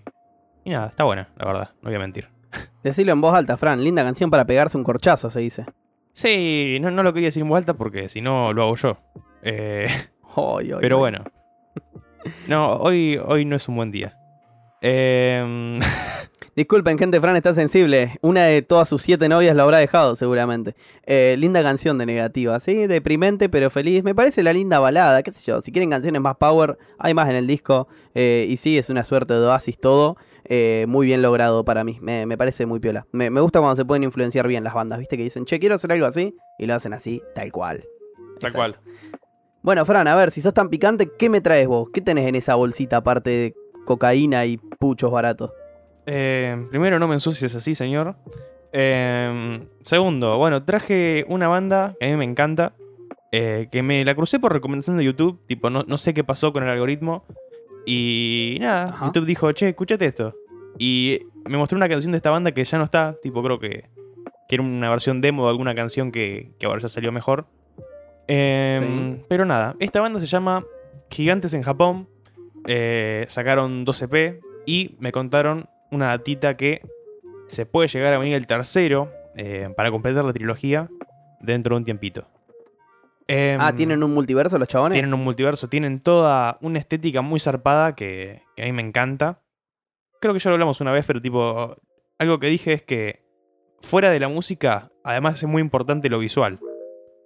Y 0.64 0.70
nada, 0.70 0.88
está 0.88 1.04
buena, 1.04 1.28
la 1.36 1.46
verdad. 1.46 1.70
No 1.82 1.90
voy 1.90 1.96
a 1.96 2.00
mentir. 2.00 2.28
Decirlo 2.82 3.12
en 3.12 3.20
voz 3.20 3.34
alta, 3.34 3.56
Fran. 3.56 3.82
Linda 3.82 4.02
canción 4.02 4.30
para 4.30 4.46
pegarse 4.46 4.76
un 4.76 4.84
corchazo, 4.84 5.30
se 5.30 5.40
dice. 5.40 5.66
Sí, 6.12 6.78
no, 6.80 6.90
no 6.90 7.02
lo 7.02 7.12
quería 7.12 7.28
decir 7.28 7.42
en 7.42 7.48
voz 7.48 7.58
alta 7.58 7.74
porque 7.74 8.08
si 8.08 8.20
no 8.20 8.52
lo 8.52 8.62
hago 8.62 8.76
yo. 8.76 8.98
Eh, 9.42 9.88
ay, 10.36 10.72
pero 10.80 10.98
bueno. 10.98 11.24
No, 12.48 12.74
hoy, 12.74 13.20
hoy 13.24 13.44
no 13.44 13.56
es 13.56 13.68
un 13.68 13.76
buen 13.76 13.92
día. 13.92 14.18
Eh, 14.80 15.78
Disculpen, 16.56 16.96
gente, 16.96 17.20
Fran 17.20 17.36
está 17.36 17.52
sensible. 17.52 18.16
Una 18.22 18.44
de 18.44 18.62
todas 18.62 18.88
sus 18.88 19.02
siete 19.02 19.28
novias 19.28 19.54
la 19.54 19.64
habrá 19.64 19.76
dejado, 19.76 20.16
seguramente. 20.16 20.74
Eh, 21.04 21.36
linda 21.38 21.62
canción 21.62 21.98
de 21.98 22.06
negativa, 22.06 22.58
¿sí? 22.60 22.86
Deprimente, 22.86 23.50
pero 23.50 23.68
feliz. 23.68 24.02
Me 24.02 24.14
parece 24.14 24.42
la 24.42 24.54
linda 24.54 24.78
balada, 24.78 25.22
qué 25.22 25.32
sé 25.32 25.44
yo. 25.44 25.60
Si 25.60 25.70
quieren 25.70 25.90
canciones 25.90 26.22
más 26.22 26.36
power, 26.36 26.78
hay 26.98 27.12
más 27.12 27.28
en 27.28 27.36
el 27.36 27.46
disco. 27.46 27.88
Eh, 28.14 28.46
y 28.48 28.56
sí, 28.56 28.78
es 28.78 28.88
una 28.88 29.04
suerte 29.04 29.34
de 29.34 29.40
oasis 29.40 29.78
todo. 29.78 30.16
Eh, 30.46 30.86
muy 30.88 31.04
bien 31.04 31.20
logrado 31.20 31.62
para 31.62 31.84
mí. 31.84 31.98
Me, 32.00 32.24
me 32.24 32.38
parece 32.38 32.64
muy 32.64 32.80
piola. 32.80 33.06
Me, 33.12 33.28
me 33.28 33.42
gusta 33.42 33.58
cuando 33.58 33.76
se 33.76 33.84
pueden 33.84 34.04
influenciar 34.04 34.48
bien 34.48 34.64
las 34.64 34.72
bandas, 34.72 34.98
¿viste? 34.98 35.18
Que 35.18 35.24
dicen, 35.24 35.44
che, 35.44 35.58
quiero 35.58 35.74
hacer 35.74 35.92
algo 35.92 36.06
así. 36.06 36.34
Y 36.58 36.64
lo 36.64 36.72
hacen 36.72 36.94
así, 36.94 37.20
tal 37.34 37.52
cual. 37.52 37.80
tal 37.80 38.32
Exacto. 38.48 38.56
cual. 38.56 38.76
Bueno, 39.60 39.84
Fran, 39.84 40.08
a 40.08 40.14
ver, 40.14 40.30
si 40.30 40.40
sos 40.40 40.54
tan 40.54 40.70
picante, 40.70 41.10
¿qué 41.18 41.28
me 41.28 41.42
traes 41.42 41.68
vos? 41.68 41.90
¿Qué 41.92 42.00
tenés 42.00 42.26
en 42.26 42.34
esa 42.34 42.54
bolsita 42.54 42.96
aparte 42.96 43.28
de 43.28 43.54
cocaína 43.84 44.46
y 44.46 44.56
puchos 44.56 45.10
baratos? 45.10 45.50
Eh, 46.06 46.66
primero, 46.70 46.98
no 46.98 47.08
me 47.08 47.14
ensucies 47.14 47.54
así, 47.54 47.74
señor. 47.74 48.16
Eh, 48.72 49.66
segundo, 49.82 50.36
bueno, 50.38 50.64
traje 50.64 51.24
una 51.28 51.48
banda 51.48 51.94
que 51.98 52.06
a 52.06 52.10
mí 52.10 52.16
me 52.16 52.24
encanta. 52.24 52.74
eh, 53.32 53.68
que 53.70 53.82
me 53.82 54.04
la 54.04 54.14
crucé 54.14 54.38
por 54.38 54.52
recomendación 54.52 54.96
de 54.96 55.04
YouTube. 55.04 55.40
Tipo, 55.46 55.68
no, 55.68 55.82
no 55.86 55.98
sé 55.98 56.14
qué 56.14 56.24
pasó 56.24 56.52
con 56.52 56.62
el 56.62 56.68
algoritmo. 56.70 57.24
Y 57.84 58.56
nada, 58.60 58.84
Ajá. 58.84 59.06
YouTube 59.06 59.26
dijo, 59.26 59.50
che, 59.52 59.68
escúchate 59.70 60.06
esto. 60.06 60.34
Y 60.78 61.20
me 61.44 61.58
mostró 61.58 61.76
una 61.76 61.88
canción 61.88 62.12
de 62.12 62.16
esta 62.16 62.30
banda 62.30 62.52
que 62.52 62.64
ya 62.64 62.78
no 62.78 62.84
está. 62.84 63.16
Tipo, 63.22 63.42
creo 63.42 63.58
que, 63.58 63.90
que 64.48 64.54
era 64.54 64.62
una 64.62 64.88
versión 64.90 65.20
demo 65.20 65.44
de 65.44 65.50
alguna 65.50 65.74
canción 65.74 66.12
que, 66.12 66.52
que 66.58 66.66
ahora 66.66 66.80
ya 66.80 66.88
salió 66.88 67.12
mejor. 67.12 67.46
Eh, 68.28 68.76
Sí. 68.78 69.24
Pero 69.28 69.44
nada, 69.44 69.76
esta 69.80 70.00
banda 70.00 70.18
se 70.20 70.26
llama 70.26 70.64
Gigantes 71.10 71.52
en 71.54 71.62
Japón. 71.62 72.08
Eh, 72.66 73.24
sacaron 73.28 73.84
2 73.84 74.02
EP 74.02 74.40
y 74.66 74.96
me 74.98 75.12
contaron 75.12 75.68
una 75.90 76.08
datita 76.08 76.56
que 76.56 76.82
se 77.48 77.66
puede 77.66 77.88
llegar 77.88 78.14
a 78.14 78.18
venir 78.18 78.34
el 78.34 78.46
tercero 78.46 79.12
eh, 79.36 79.68
para 79.76 79.90
completar 79.90 80.24
la 80.24 80.32
trilogía 80.32 80.88
dentro 81.40 81.74
de 81.74 81.78
un 81.78 81.84
tiempito. 81.84 82.26
Em, 83.28 83.60
ah, 83.60 83.74
¿tienen 83.74 84.02
un 84.02 84.14
multiverso 84.14 84.58
los 84.58 84.68
chabones? 84.68 84.94
tienen 84.94 85.12
un 85.12 85.24
multiverso, 85.24 85.68
tienen 85.68 86.00
toda 86.00 86.58
una 86.60 86.78
estética 86.78 87.22
muy 87.22 87.40
zarpada 87.40 87.94
que, 87.94 88.42
que 88.54 88.62
a 88.62 88.66
mí 88.66 88.72
me 88.72 88.82
encanta. 88.82 89.42
Creo 90.20 90.32
que 90.32 90.38
ya 90.40 90.50
lo 90.50 90.54
hablamos 90.54 90.80
una 90.80 90.92
vez, 90.92 91.04
pero 91.06 91.20
tipo, 91.20 91.76
algo 92.18 92.38
que 92.38 92.46
dije 92.46 92.72
es 92.72 92.82
que 92.82 93.24
fuera 93.80 94.10
de 94.10 94.20
la 94.20 94.28
música, 94.28 94.90
además 95.04 95.42
es 95.42 95.48
muy 95.48 95.60
importante 95.60 96.08
lo 96.08 96.18
visual. 96.18 96.60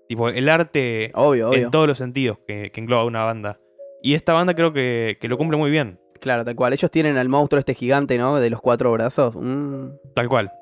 Tipo, 0.09 0.29
el 0.29 0.49
arte 0.49 1.13
Obvio, 1.15 1.51
obvio. 1.51 1.65
en 1.67 1.71
todos 1.71 1.87
los 1.87 1.99
sentidos 1.99 2.39
que, 2.47 2.73
que 2.73 2.81
engloba 2.81 3.05
una 3.05 3.25
banda. 3.25 3.61
Y 4.03 4.15
esta 4.15 4.33
banda 4.33 4.55
creo 4.55 4.73
que, 4.73 5.19
que 5.21 5.29
lo 5.29 5.37
cumple 5.37 5.59
muy 5.59 5.71
bien, 5.71 6.01
Claro, 6.21 6.45
tal 6.45 6.55
cual. 6.57 6.73
Ellos 6.73 6.91
tienen 6.91 7.17
al 7.17 7.29
monstruo 7.29 7.59
este 7.59 7.75
gigante, 7.75 8.19
¿no? 8.19 8.39
De 8.41 8.51
los 8.51 8.61
cuatro 8.61 8.93
brazos. 8.93 9.35
Mm, 9.37 9.89
tal 10.15 10.29
cual. 10.29 10.53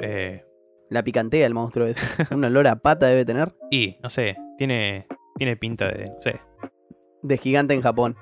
Eh, 0.00 0.44
la 0.90 1.02
picantea 1.02 1.46
el 1.46 1.54
monstruo 1.54 1.86
ese. 1.86 2.00
Un 2.34 2.44
olor 2.44 2.66
a 2.68 2.76
pata 2.76 3.06
debe 3.06 3.24
tener. 3.24 3.54
y, 3.70 3.96
no 4.02 4.10
sé, 4.10 4.36
tiene, 4.58 5.06
tiene 5.36 5.56
pinta 5.56 5.88
de, 5.88 6.06
no 6.06 6.20
sé, 6.20 6.40
De 7.22 7.38
gigante 7.38 7.74
en 7.74 7.82
Japón. 7.82 8.16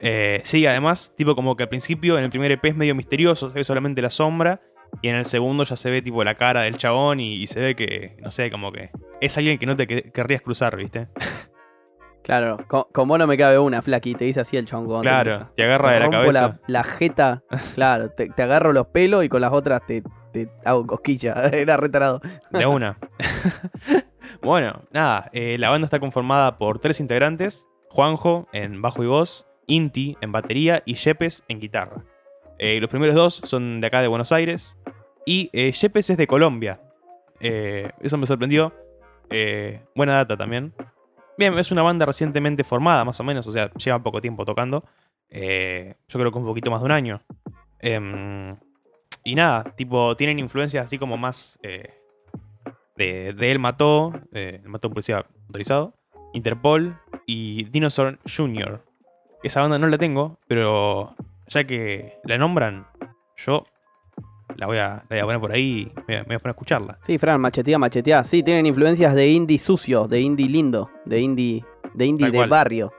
Eh, 0.00 0.40
sí, 0.44 0.66
además, 0.66 1.12
tipo 1.16 1.34
como 1.34 1.56
que 1.56 1.64
al 1.64 1.68
principio 1.68 2.16
en 2.18 2.24
el 2.24 2.30
primer 2.30 2.50
EP 2.52 2.64
es 2.68 2.76
medio 2.76 2.94
misterioso, 2.94 3.48
se 3.50 3.54
ve 3.54 3.64
solamente 3.64 4.00
la 4.02 4.10
sombra. 4.10 4.60
Y 5.02 5.08
en 5.08 5.14
el 5.16 5.24
segundo 5.24 5.62
ya 5.62 5.76
se 5.76 5.88
ve 5.88 6.02
tipo 6.02 6.24
la 6.24 6.34
cara 6.34 6.62
del 6.62 6.76
chabón 6.76 7.20
y, 7.20 7.34
y 7.36 7.46
se 7.46 7.60
ve 7.60 7.76
que, 7.76 8.16
no 8.22 8.30
sé, 8.32 8.50
como 8.50 8.72
que 8.72 8.90
es 9.20 9.36
alguien 9.38 9.56
que 9.58 9.64
no 9.66 9.76
te 9.76 9.86
que- 9.86 10.10
querrías 10.10 10.42
cruzar, 10.42 10.76
¿viste? 10.76 11.08
Claro, 12.22 12.58
con, 12.68 12.84
con 12.92 13.08
vos 13.08 13.18
no 13.18 13.26
me 13.26 13.36
cabe 13.36 13.58
una, 13.58 13.82
Flaky. 13.82 14.14
Te 14.14 14.24
dice 14.26 14.40
así 14.40 14.56
el 14.56 14.66
te 14.66 14.76
claro, 15.02 15.50
te 15.56 15.64
agarra 15.64 15.88
Te 15.88 15.94
de 15.94 16.00
la 16.00 16.10
cabeza. 16.10 16.32
La, 16.32 16.60
la 16.66 16.84
jeta, 16.84 17.42
claro, 17.74 18.10
te, 18.10 18.28
te 18.28 18.42
agarro 18.42 18.72
los 18.72 18.88
pelos 18.88 19.24
y 19.24 19.28
con 19.28 19.40
las 19.40 19.52
otras 19.52 19.84
te, 19.86 20.02
te 20.32 20.50
hago 20.64 20.86
cosquilla. 20.86 21.34
Era 21.52 21.76
retarado. 21.76 22.20
De 22.50 22.66
una. 22.66 22.98
bueno, 24.42 24.82
nada, 24.92 25.30
eh, 25.32 25.56
la 25.58 25.70
banda 25.70 25.86
está 25.86 25.98
conformada 25.98 26.58
por 26.58 26.78
tres 26.78 27.00
integrantes: 27.00 27.66
Juanjo 27.88 28.48
en 28.52 28.82
bajo 28.82 29.02
y 29.02 29.06
voz, 29.06 29.46
Inti 29.66 30.16
en 30.20 30.32
batería 30.32 30.82
y 30.84 30.94
Yepes 30.94 31.42
en 31.48 31.60
guitarra. 31.60 32.04
Eh, 32.58 32.78
los 32.78 32.90
primeros 32.90 33.14
dos 33.14 33.40
son 33.44 33.80
de 33.80 33.86
acá 33.86 34.02
de 34.02 34.08
Buenos 34.08 34.32
Aires 34.32 34.76
y 35.24 35.48
eh, 35.54 35.72
Yepes 35.72 36.10
es 36.10 36.18
de 36.18 36.26
Colombia. 36.26 36.80
Eh, 37.40 37.90
eso 38.02 38.18
me 38.18 38.26
sorprendió. 38.26 38.74
Buena 39.94 40.16
data 40.16 40.36
también. 40.36 40.74
Bien, 41.40 41.58
es 41.58 41.72
una 41.72 41.80
banda 41.80 42.04
recientemente 42.04 42.64
formada, 42.64 43.02
más 43.02 43.18
o 43.18 43.24
menos, 43.24 43.46
o 43.46 43.52
sea, 43.52 43.70
lleva 43.72 44.02
poco 44.02 44.20
tiempo 44.20 44.44
tocando. 44.44 44.84
Eh, 45.30 45.94
yo 46.06 46.18
creo 46.18 46.30
que 46.30 46.38
un 46.38 46.44
poquito 46.44 46.70
más 46.70 46.80
de 46.80 46.84
un 46.84 46.92
año. 46.92 47.22
Em, 47.78 48.54
y 49.24 49.34
nada, 49.34 49.64
tipo, 49.74 50.14
tienen 50.16 50.38
influencias 50.38 50.84
así 50.84 50.98
como 50.98 51.16
más 51.16 51.58
eh, 51.62 51.94
de, 52.94 53.32
de 53.32 53.50
Él 53.50 53.58
Mató, 53.58 54.12
eh, 54.34 54.60
Él 54.62 54.68
Mató 54.68 54.90
policía 54.90 55.24
autorizado, 55.46 55.94
Interpol 56.34 57.00
y 57.24 57.64
Dinosaur 57.70 58.18
Jr. 58.36 58.84
Esa 59.42 59.62
banda 59.62 59.78
no 59.78 59.86
la 59.86 59.96
tengo, 59.96 60.38
pero 60.46 61.14
ya 61.46 61.64
que 61.64 62.18
la 62.24 62.36
nombran, 62.36 62.86
yo 63.38 63.64
la 64.60 64.66
voy 64.66 64.76
a, 64.78 65.04
la 65.08 65.16
voy 65.16 65.18
a 65.20 65.24
poner 65.24 65.40
por 65.40 65.52
ahí 65.52 65.90
y 65.90 66.00
me, 66.06 66.18
me 66.18 66.22
voy 66.24 66.34
a 66.36 66.38
poner 66.38 66.46
a 66.48 66.50
escucharla. 66.50 66.98
Sí, 67.02 67.16
Fran, 67.18 67.40
machetea, 67.40 67.78
machetea. 67.78 68.22
Sí, 68.24 68.42
tienen 68.42 68.66
influencias 68.66 69.14
de 69.14 69.26
indie 69.28 69.58
sucio, 69.58 70.06
de 70.06 70.20
indie 70.20 70.48
lindo, 70.48 70.90
de 71.06 71.18
indie, 71.20 71.64
de 71.94 72.04
indie 72.06 72.26
Tal 72.26 72.32
de 72.32 72.38
cual. 72.38 72.48
barrio. 72.50 72.92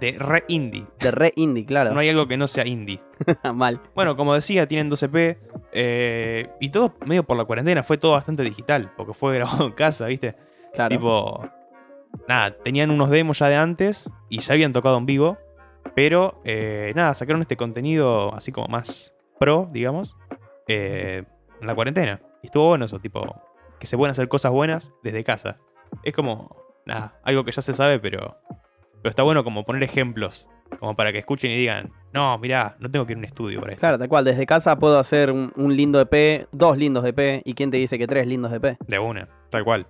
De 0.00 0.12
re 0.16 0.44
indie. 0.46 0.86
De 1.00 1.10
re 1.10 1.32
indie, 1.34 1.66
claro. 1.66 1.92
No 1.92 1.98
hay 1.98 2.08
algo 2.08 2.28
que 2.28 2.36
no 2.36 2.46
sea 2.46 2.64
indie. 2.64 3.02
Mal. 3.54 3.80
Bueno, 3.96 4.16
como 4.16 4.32
decía, 4.32 4.68
tienen 4.68 4.88
2 4.88 5.02
EP. 5.02 5.38
eh, 5.72 6.48
y 6.60 6.68
todo 6.70 6.94
medio 7.04 7.24
por 7.24 7.36
la 7.36 7.44
cuarentena. 7.44 7.82
Fue 7.82 7.98
todo 7.98 8.12
bastante 8.12 8.44
digital. 8.44 8.92
Porque 8.96 9.12
fue 9.12 9.34
grabado 9.34 9.66
en 9.66 9.72
casa, 9.72 10.06
¿viste? 10.06 10.36
Claro. 10.72 10.94
Tipo. 10.96 11.48
Nada, 12.28 12.56
tenían 12.62 12.92
unos 12.92 13.10
demos 13.10 13.40
ya 13.40 13.48
de 13.48 13.56
antes. 13.56 14.08
Y 14.28 14.38
ya 14.38 14.54
habían 14.54 14.72
tocado 14.72 14.96
en 14.98 15.06
vivo. 15.06 15.36
Pero, 15.96 16.40
eh, 16.44 16.92
nada, 16.94 17.12
sacaron 17.14 17.42
este 17.42 17.56
contenido 17.56 18.32
así 18.36 18.52
como 18.52 18.68
más 18.68 19.12
pro, 19.40 19.68
digamos. 19.72 20.16
Eh, 20.68 21.24
en 21.60 21.66
la 21.66 21.74
cuarentena. 21.74 22.20
Y 22.42 22.46
estuvo 22.46 22.68
bueno 22.68 22.84
eso, 22.84 22.98
tipo. 23.00 23.42
Que 23.80 23.86
se 23.86 23.96
pueden 23.96 24.10
hacer 24.12 24.28
cosas 24.28 24.52
buenas 24.52 24.92
desde 25.02 25.24
casa. 25.24 25.58
Es 26.02 26.12
como. 26.14 26.56
Nada, 26.86 27.18
algo 27.24 27.44
que 27.44 27.52
ya 27.52 27.62
se 27.62 27.74
sabe, 27.74 27.98
pero. 27.98 28.36
Pero 29.02 29.10
está 29.10 29.22
bueno 29.22 29.44
como 29.44 29.64
poner 29.64 29.82
ejemplos. 29.82 30.48
Como 30.80 30.94
para 30.96 31.12
que 31.12 31.18
escuchen 31.18 31.50
y 31.50 31.56
digan, 31.56 31.90
no, 32.12 32.36
mirá, 32.38 32.76
no 32.78 32.90
tengo 32.90 33.06
que 33.06 33.12
ir 33.12 33.16
a 33.16 33.20
un 33.20 33.24
estudio 33.24 33.60
para 33.60 33.72
esto. 33.72 33.80
Claro, 33.80 33.98
tal 33.98 34.08
cual. 34.08 34.24
Desde 34.24 34.44
casa 34.44 34.78
puedo 34.78 34.98
hacer 34.98 35.32
un, 35.32 35.50
un 35.56 35.74
lindo 35.76 35.98
EP, 36.00 36.46
dos 36.52 36.76
lindos 36.76 37.04
EP. 37.06 37.40
¿Y 37.44 37.54
quién 37.54 37.70
te 37.70 37.78
dice 37.78 37.98
que 37.98 38.06
tres 38.06 38.26
lindos 38.26 38.52
EP? 38.52 38.76
De 38.86 38.98
una, 38.98 39.28
tal 39.50 39.64
cual. 39.64 39.86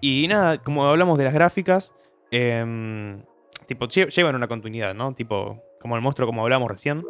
Y 0.00 0.26
nada, 0.28 0.58
como 0.58 0.84
hablamos 0.86 1.16
de 1.18 1.24
las 1.24 1.32
gráficas, 1.34 1.94
em, 2.32 3.22
tipo, 3.66 3.86
lle- 3.86 4.08
llevan 4.10 4.34
una 4.34 4.48
continuidad, 4.48 4.94
¿no? 4.94 5.14
Tipo, 5.14 5.62
como 5.80 5.94
el 5.96 6.02
monstruo, 6.02 6.26
como 6.26 6.42
hablamos 6.42 6.68
recién. 6.70 7.04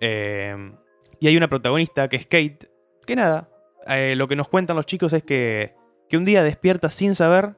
Em, 0.00 0.74
y 1.20 1.28
hay 1.28 1.36
una 1.36 1.48
protagonista 1.48 2.08
que 2.08 2.16
es 2.16 2.24
Kate, 2.26 2.70
que 3.06 3.16
nada, 3.16 3.48
eh, 3.86 4.14
lo 4.16 4.28
que 4.28 4.36
nos 4.36 4.48
cuentan 4.48 4.76
los 4.76 4.86
chicos 4.86 5.12
es 5.12 5.22
que, 5.22 5.74
que 6.08 6.16
un 6.16 6.24
día 6.24 6.42
despierta 6.44 6.90
sin 6.90 7.14
saber 7.14 7.56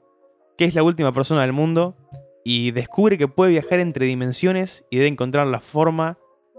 que 0.56 0.64
es 0.64 0.74
la 0.74 0.82
última 0.82 1.12
persona 1.12 1.40
del 1.42 1.52
mundo 1.52 1.96
y 2.44 2.70
descubre 2.72 3.18
que 3.18 3.28
puede 3.28 3.50
viajar 3.52 3.80
entre 3.80 4.06
dimensiones 4.06 4.84
y 4.90 4.96
debe 4.96 5.08
encontrar 5.08 5.46
la 5.46 5.60
forma 5.60 6.18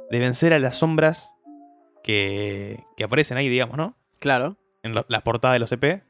de 0.09 0.19
vencer 0.19 0.53
a 0.53 0.59
las 0.59 0.77
sombras 0.77 1.33
que, 2.03 2.83
que 2.97 3.03
aparecen 3.03 3.37
ahí, 3.37 3.47
digamos, 3.49 3.77
¿no? 3.77 3.95
Claro. 4.19 4.57
en 4.83 4.95
la- 4.95 5.05
las 5.09 5.21
portadas 5.21 5.53
de 5.55 5.59
los 5.59 5.71
EP 5.71 6.03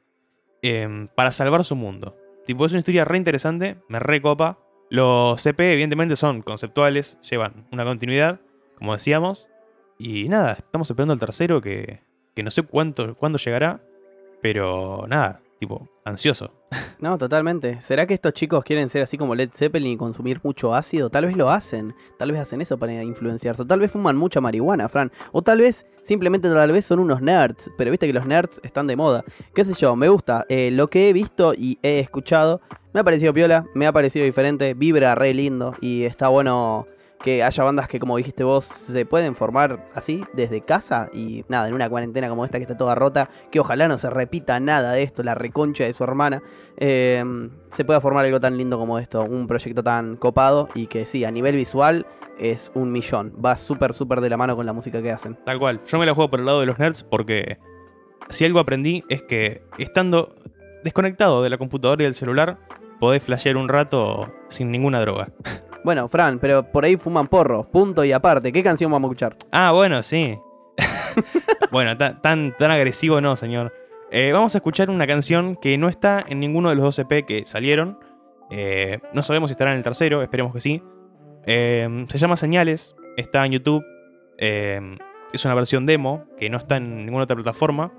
em, 0.61 1.07
para 1.09 1.31
salvar 1.33 1.63
su 1.65 1.75
mundo. 1.75 2.15
Tipo, 2.45 2.65
es 2.65 2.71
una 2.71 2.79
historia 2.79 3.03
re 3.05 3.17
interesante, 3.17 3.77
me 3.89 3.99
recopa. 3.99 4.59
Los 4.89 5.45
EP, 5.45 5.59
evidentemente, 5.73 6.15
son 6.15 6.41
conceptuales, 6.41 7.17
llevan 7.29 7.67
una 7.71 7.83
continuidad, 7.83 8.39
como 8.77 8.93
decíamos. 8.93 9.47
Y 10.03 10.29
nada, 10.29 10.53
estamos 10.53 10.89
esperando 10.89 11.13
el 11.13 11.19
tercero 11.19 11.61
que, 11.61 11.99
que 12.33 12.41
no 12.41 12.49
sé 12.49 12.63
cuánto, 12.63 13.13
cuándo 13.15 13.37
llegará. 13.37 13.83
Pero 14.41 15.05
nada, 15.07 15.41
tipo, 15.59 15.87
ansioso. 16.03 16.51
No, 16.97 17.17
totalmente. 17.17 17.81
¿Será 17.81 18.05
que 18.05 18.13
estos 18.13 18.33
chicos 18.33 18.63
quieren 18.63 18.87
ser 18.87 19.01
así 19.01 19.17
como 19.17 19.33
Led 19.33 19.49
Zeppelin 19.51 19.93
y 19.93 19.97
consumir 19.97 20.39
mucho 20.43 20.73
ácido? 20.75 21.09
Tal 21.09 21.25
vez 21.25 21.35
lo 21.35 21.49
hacen. 21.49 21.95
Tal 22.19 22.31
vez 22.31 22.41
hacen 22.41 22.61
eso 22.61 22.77
para 22.77 23.03
influenciarse. 23.03 23.65
Tal 23.65 23.79
vez 23.79 23.91
fuman 23.91 24.17
mucha 24.17 24.39
marihuana, 24.39 24.87
Fran. 24.87 25.11
O 25.31 25.41
tal 25.41 25.61
vez, 25.61 25.85
simplemente 26.03 26.47
tal 26.47 26.71
vez 26.71 26.85
son 26.85 26.99
unos 26.99 27.21
nerds. 27.21 27.71
Pero 27.75 27.89
viste 27.89 28.05
que 28.05 28.13
los 28.13 28.27
nerds 28.27 28.59
están 28.63 28.85
de 28.85 28.95
moda. 28.95 29.23
Qué 29.53 29.65
sé 29.65 29.73
yo, 29.73 29.95
me 29.95 30.09
gusta. 30.09 30.45
Eh, 30.47 30.69
lo 30.71 30.87
que 30.87 31.09
he 31.09 31.13
visto 31.13 31.53
y 31.55 31.79
he 31.81 31.99
escuchado 31.99 32.61
me 32.93 33.01
ha 33.01 33.03
parecido 33.03 33.33
piola, 33.33 33.65
me 33.73 33.87
ha 33.87 33.91
parecido 33.91 34.25
diferente. 34.25 34.73
Vibra 34.75 35.15
re 35.15 35.33
lindo 35.33 35.75
y 35.81 36.03
está 36.03 36.27
bueno 36.27 36.87
que 37.23 37.43
haya 37.43 37.63
bandas 37.63 37.87
que, 37.87 37.99
como 37.99 38.17
dijiste 38.17 38.43
vos, 38.43 38.65
se 38.65 39.05
pueden 39.05 39.35
formar 39.35 39.87
así, 39.93 40.23
desde 40.33 40.61
casa 40.61 41.09
y 41.13 41.45
nada, 41.47 41.67
en 41.67 41.73
una 41.73 41.89
cuarentena 41.89 42.29
como 42.29 42.45
esta 42.45 42.57
que 42.57 42.63
está 42.63 42.77
toda 42.77 42.95
rota, 42.95 43.29
que 43.51 43.59
ojalá 43.59 43.87
no 43.87 43.97
se 43.97 44.09
repita 44.09 44.59
nada 44.59 44.93
de 44.93 45.03
esto, 45.03 45.23
la 45.23 45.35
reconcha 45.35 45.83
de 45.83 45.93
su 45.93 46.03
hermana, 46.03 46.41
eh, 46.77 47.23
se 47.69 47.85
pueda 47.85 48.01
formar 48.01 48.25
algo 48.25 48.39
tan 48.39 48.57
lindo 48.57 48.77
como 48.77 48.99
esto, 48.99 49.23
un 49.23 49.47
proyecto 49.47 49.83
tan 49.83 50.15
copado 50.15 50.69
y 50.73 50.87
que 50.87 51.05
sí, 51.05 51.23
a 51.25 51.31
nivel 51.31 51.55
visual 51.55 52.05
es 52.39 52.71
un 52.73 52.91
millón, 52.91 53.33
va 53.43 53.55
súper, 53.55 53.93
súper 53.93 54.19
de 54.21 54.29
la 54.29 54.37
mano 54.37 54.55
con 54.55 54.65
la 54.65 54.73
música 54.73 55.01
que 55.01 55.11
hacen. 55.11 55.37
Tal 55.45 55.59
cual. 55.59 55.81
Yo 55.85 55.99
me 55.99 56.05
la 56.05 56.13
juego 56.13 56.29
por 56.29 56.39
el 56.39 56.45
lado 56.45 56.59
de 56.59 56.65
los 56.65 56.79
nerds 56.79 57.03
porque 57.03 57.59
si 58.29 58.45
algo 58.45 58.59
aprendí 58.59 59.03
es 59.09 59.21
que 59.21 59.63
estando 59.77 60.35
desconectado 60.83 61.43
de 61.43 61.49
la 61.49 61.57
computadora 61.57 62.03
y 62.03 62.05
del 62.05 62.15
celular, 62.15 62.57
podés 62.99 63.21
flashear 63.23 63.57
un 63.57 63.69
rato 63.69 64.33
sin 64.49 64.71
ninguna 64.71 64.99
droga. 64.99 65.31
Bueno, 65.83 66.07
Fran, 66.07 66.39
pero 66.39 66.63
por 66.63 66.85
ahí 66.85 66.95
fuman 66.95 67.27
porro, 67.27 67.63
punto 67.69 68.03
y 68.05 68.11
aparte, 68.11 68.51
¿qué 68.51 68.61
canción 68.63 68.91
vamos 68.91 69.09
a 69.09 69.11
escuchar? 69.11 69.35
Ah, 69.51 69.71
bueno, 69.71 70.03
sí. 70.03 70.37
bueno, 71.71 71.97
ta- 71.97 72.21
tan, 72.21 72.55
tan 72.57 72.71
agresivo 72.71 73.19
no, 73.21 73.35
señor. 73.35 73.73
Eh, 74.11 74.31
vamos 74.33 74.53
a 74.55 74.57
escuchar 74.59 74.89
una 74.89 75.07
canción 75.07 75.55
que 75.55 75.77
no 75.77 75.87
está 75.89 76.23
en 76.27 76.39
ninguno 76.39 76.69
de 76.69 76.75
los 76.75 76.83
dos 76.83 76.99
EP 76.99 77.25
que 77.25 77.45
salieron. 77.47 77.97
Eh, 78.49 78.99
no 79.13 79.23
sabemos 79.23 79.49
si 79.49 79.53
estará 79.53 79.71
en 79.71 79.77
el 79.77 79.83
tercero, 79.83 80.21
esperemos 80.21 80.53
que 80.53 80.59
sí. 80.61 80.83
Eh, 81.45 82.05
se 82.09 82.17
llama 82.17 82.35
Señales, 82.35 82.95
está 83.17 83.45
en 83.45 83.53
YouTube. 83.53 83.83
Es 84.37 85.45
una 85.45 85.53
versión 85.55 85.85
demo 85.85 86.25
que 86.37 86.49
no 86.49 86.57
está 86.57 86.77
en 86.77 87.05
ninguna 87.05 87.23
otra 87.23 87.35
plataforma. 87.35 87.91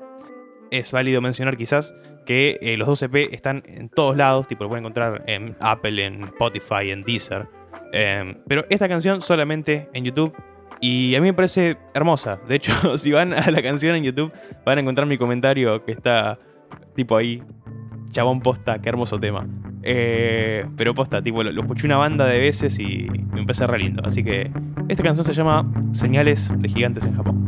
Es 0.71 0.93
válido 0.93 1.21
mencionar 1.21 1.57
quizás 1.57 1.95
que 2.27 2.59
los 2.79 2.87
dos 2.87 3.03
EP 3.03 3.33
están 3.33 3.63
en 3.67 3.89
todos 3.89 4.17
lados, 4.17 4.47
tipo 4.49 4.65
lo 4.65 4.69
pueden 4.69 4.85
encontrar 4.85 5.25
en 5.27 5.57
Apple, 5.61 6.05
en 6.05 6.25
Spotify, 6.25 6.91
en 6.91 7.03
Deezer. 7.05 7.47
Eh, 7.93 8.37
pero 8.49 8.65
esta 8.71 8.89
canción 8.89 9.23
solamente 9.23 9.89
en 9.93 10.05
YouTube 10.05 10.35
y 10.83 11.15
a 11.15 11.21
mí 11.21 11.29
me 11.29 11.33
parece 11.33 11.79
hermosa. 11.95 12.41
De 12.49 12.57
hecho, 12.57 12.73
si 12.99 13.13
van 13.13 13.33
a 13.33 13.51
la 13.51 13.63
canción 13.63 13.95
en 13.95 14.03
YouTube, 14.03 14.33
van 14.67 14.79
a 14.79 14.81
encontrar 14.81 15.07
mi 15.07 15.17
comentario 15.17 15.85
que 15.85 15.93
está 15.93 16.39
tipo 16.95 17.17
ahí. 17.17 17.43
Chabón 18.11 18.41
posta, 18.41 18.83
qué 18.83 18.89
hermoso 18.89 19.19
tema. 19.19 19.47
Eh, 19.85 20.67
pero 20.77 20.95
posta, 20.95 21.23
tipo, 21.23 21.43
lo, 21.43 21.53
lo 21.53 21.63
escuché 21.63 21.87
una 21.87 21.97
banda 21.97 22.27
de 22.27 22.39
veces 22.39 22.79
y 22.79 23.07
me 23.33 23.41
empecé 23.41 23.67
re 23.67 23.79
lindo. 23.79 24.03
Así 24.05 24.23
que 24.25 24.51
esta 24.89 25.03
canción 25.03 25.25
se 25.25 25.33
llama 25.33 25.73
Señales 25.93 26.51
de 26.59 26.69
Gigantes 26.69 27.05
en 27.05 27.15
Japón. 27.15 27.42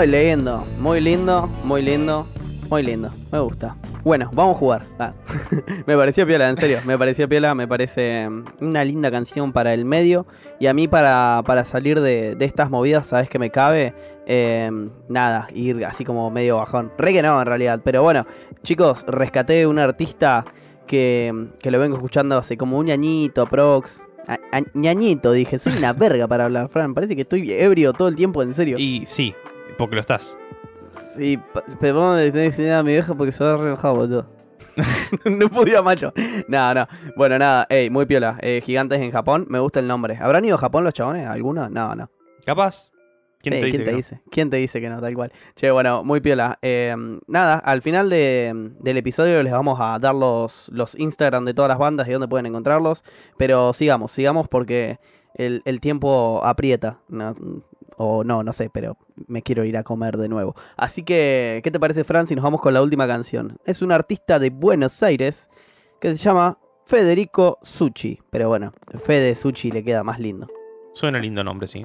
Muy 0.00 0.06
lindo, 0.06 0.64
muy 0.78 0.98
lindo, 0.98 1.46
muy 1.62 1.82
lindo, 1.82 2.26
muy 2.70 2.82
lindo. 2.82 3.10
Me 3.30 3.38
gusta. 3.38 3.76
Bueno, 4.02 4.30
vamos 4.32 4.56
a 4.56 4.58
jugar. 4.58 4.86
Ah. 4.98 5.12
me 5.86 5.94
pareció 5.94 6.26
piola, 6.26 6.48
en 6.48 6.56
serio. 6.56 6.78
Me 6.86 6.96
pareció 6.96 7.28
piola, 7.28 7.54
me 7.54 7.68
parece 7.68 8.26
mm, 8.26 8.44
una 8.62 8.82
linda 8.82 9.10
canción 9.10 9.52
para 9.52 9.74
el 9.74 9.84
medio. 9.84 10.26
Y 10.58 10.68
a 10.68 10.72
mí 10.72 10.88
para, 10.88 11.42
para 11.44 11.66
salir 11.66 12.00
de, 12.00 12.34
de 12.34 12.44
estas 12.46 12.70
movidas, 12.70 13.08
¿sabes 13.08 13.28
que 13.28 13.38
me 13.38 13.50
cabe? 13.50 13.92
Eh, 14.24 14.70
nada, 15.10 15.48
ir 15.52 15.84
así 15.84 16.06
como 16.06 16.30
medio 16.30 16.56
bajón. 16.56 16.90
Re 16.96 17.12
que 17.12 17.20
no, 17.20 17.38
en 17.38 17.46
realidad. 17.46 17.82
Pero 17.84 18.02
bueno, 18.02 18.24
chicos, 18.62 19.04
rescaté 19.06 19.66
un 19.66 19.78
artista 19.78 20.46
que, 20.86 21.48
que 21.60 21.70
lo 21.70 21.78
vengo 21.78 21.96
escuchando 21.96 22.38
hace 22.38 22.56
como 22.56 22.78
un 22.78 22.90
añito, 22.90 23.46
prox. 23.48 24.02
A- 24.26 24.62
ñañito, 24.72 25.32
dije, 25.32 25.58
soy 25.58 25.74
una 25.76 25.92
verga 25.92 26.26
para 26.26 26.46
hablar, 26.46 26.70
Fran. 26.70 26.94
Parece 26.94 27.14
que 27.16 27.22
estoy 27.22 27.52
ebrio 27.52 27.92
todo 27.92 28.08
el 28.08 28.16
tiempo, 28.16 28.42
en 28.42 28.54
serio. 28.54 28.78
Y 28.78 29.04
sí, 29.06 29.34
porque 29.80 29.96
lo 29.96 30.00
estás. 30.02 30.36
Sí, 30.78 31.38
pero 31.80 31.98
vamos 32.00 32.14
a 32.14 32.18
tener 32.18 32.32
que 32.32 32.44
enseñar 32.44 32.78
a 32.78 32.82
mi 32.82 32.92
vieja 32.92 33.14
porque 33.14 33.32
se 33.32 33.42
va 33.44 33.54
a 33.54 33.56
relajar, 33.56 33.94
boludo. 33.94 34.26
no 35.24 35.48
podía, 35.48 35.82
macho. 35.82 36.12
No, 36.48 36.72
no. 36.74 36.86
Bueno, 37.16 37.38
nada, 37.38 37.66
ey, 37.68 37.90
muy 37.90 38.06
piola. 38.06 38.38
Eh, 38.40 38.62
gigantes 38.64 39.00
en 39.00 39.10
Japón, 39.10 39.46
me 39.48 39.58
gusta 39.58 39.80
el 39.80 39.88
nombre. 39.88 40.16
¿Habrán 40.20 40.44
ido 40.44 40.54
a 40.54 40.58
Japón 40.58 40.84
los 40.84 40.92
chabones? 40.94 41.26
¿Alguno? 41.26 41.68
No, 41.68 41.94
no. 41.94 42.10
¿Capaz? 42.46 42.90
¿Quién 43.42 43.54
te 43.54 43.64
dice? 43.64 43.70
¿quién 43.70 43.78
que 43.80 43.84
te 43.84 43.90
no? 43.92 43.96
dice? 43.96 44.20
¿Quién 44.30 44.50
te 44.50 44.56
dice 44.58 44.80
que 44.80 44.88
no? 44.90 45.00
Tal 45.00 45.14
cual. 45.14 45.32
Che, 45.56 45.70
bueno, 45.70 46.04
muy 46.04 46.20
piola. 46.20 46.58
Eh, 46.62 46.94
nada, 47.26 47.58
al 47.58 47.80
final 47.82 48.10
de- 48.10 48.52
del 48.80 48.96
episodio 48.98 49.42
les 49.42 49.52
vamos 49.52 49.78
a 49.80 49.98
dar 49.98 50.14
los, 50.14 50.68
los 50.72 50.98
Instagram 50.98 51.44
de 51.46 51.54
todas 51.54 51.68
las 51.70 51.78
bandas 51.78 52.06
y 52.08 52.12
dónde 52.12 52.28
pueden 52.28 52.46
encontrarlos. 52.46 53.02
Pero 53.38 53.72
sigamos, 53.72 54.12
sigamos 54.12 54.46
porque 54.48 54.98
el, 55.34 55.62
el 55.64 55.80
tiempo 55.80 56.42
aprieta. 56.44 56.98
No, 57.08 57.34
o 58.02 58.24
no, 58.24 58.42
no 58.42 58.54
sé, 58.54 58.70
pero 58.70 58.96
me 59.26 59.42
quiero 59.42 59.62
ir 59.62 59.76
a 59.76 59.82
comer 59.82 60.16
de 60.16 60.30
nuevo. 60.30 60.56
Así 60.78 61.02
que, 61.02 61.60
¿qué 61.62 61.70
te 61.70 61.78
parece, 61.78 62.02
Fran, 62.02 62.26
si 62.26 62.34
nos 62.34 62.42
vamos 62.42 62.62
con 62.62 62.72
la 62.72 62.80
última 62.80 63.06
canción? 63.06 63.58
Es 63.66 63.82
un 63.82 63.92
artista 63.92 64.38
de 64.38 64.48
Buenos 64.48 65.02
Aires 65.02 65.50
que 66.00 66.08
se 66.08 66.16
llama 66.16 66.58
Federico 66.86 67.58
Suchi. 67.60 68.18
Pero 68.30 68.48
bueno, 68.48 68.72
Fede 69.04 69.34
Suchi 69.34 69.70
le 69.70 69.84
queda 69.84 70.02
más 70.02 70.18
lindo. 70.18 70.48
Suena 70.94 71.18
lindo 71.18 71.44
nombre, 71.44 71.68
sí. 71.68 71.84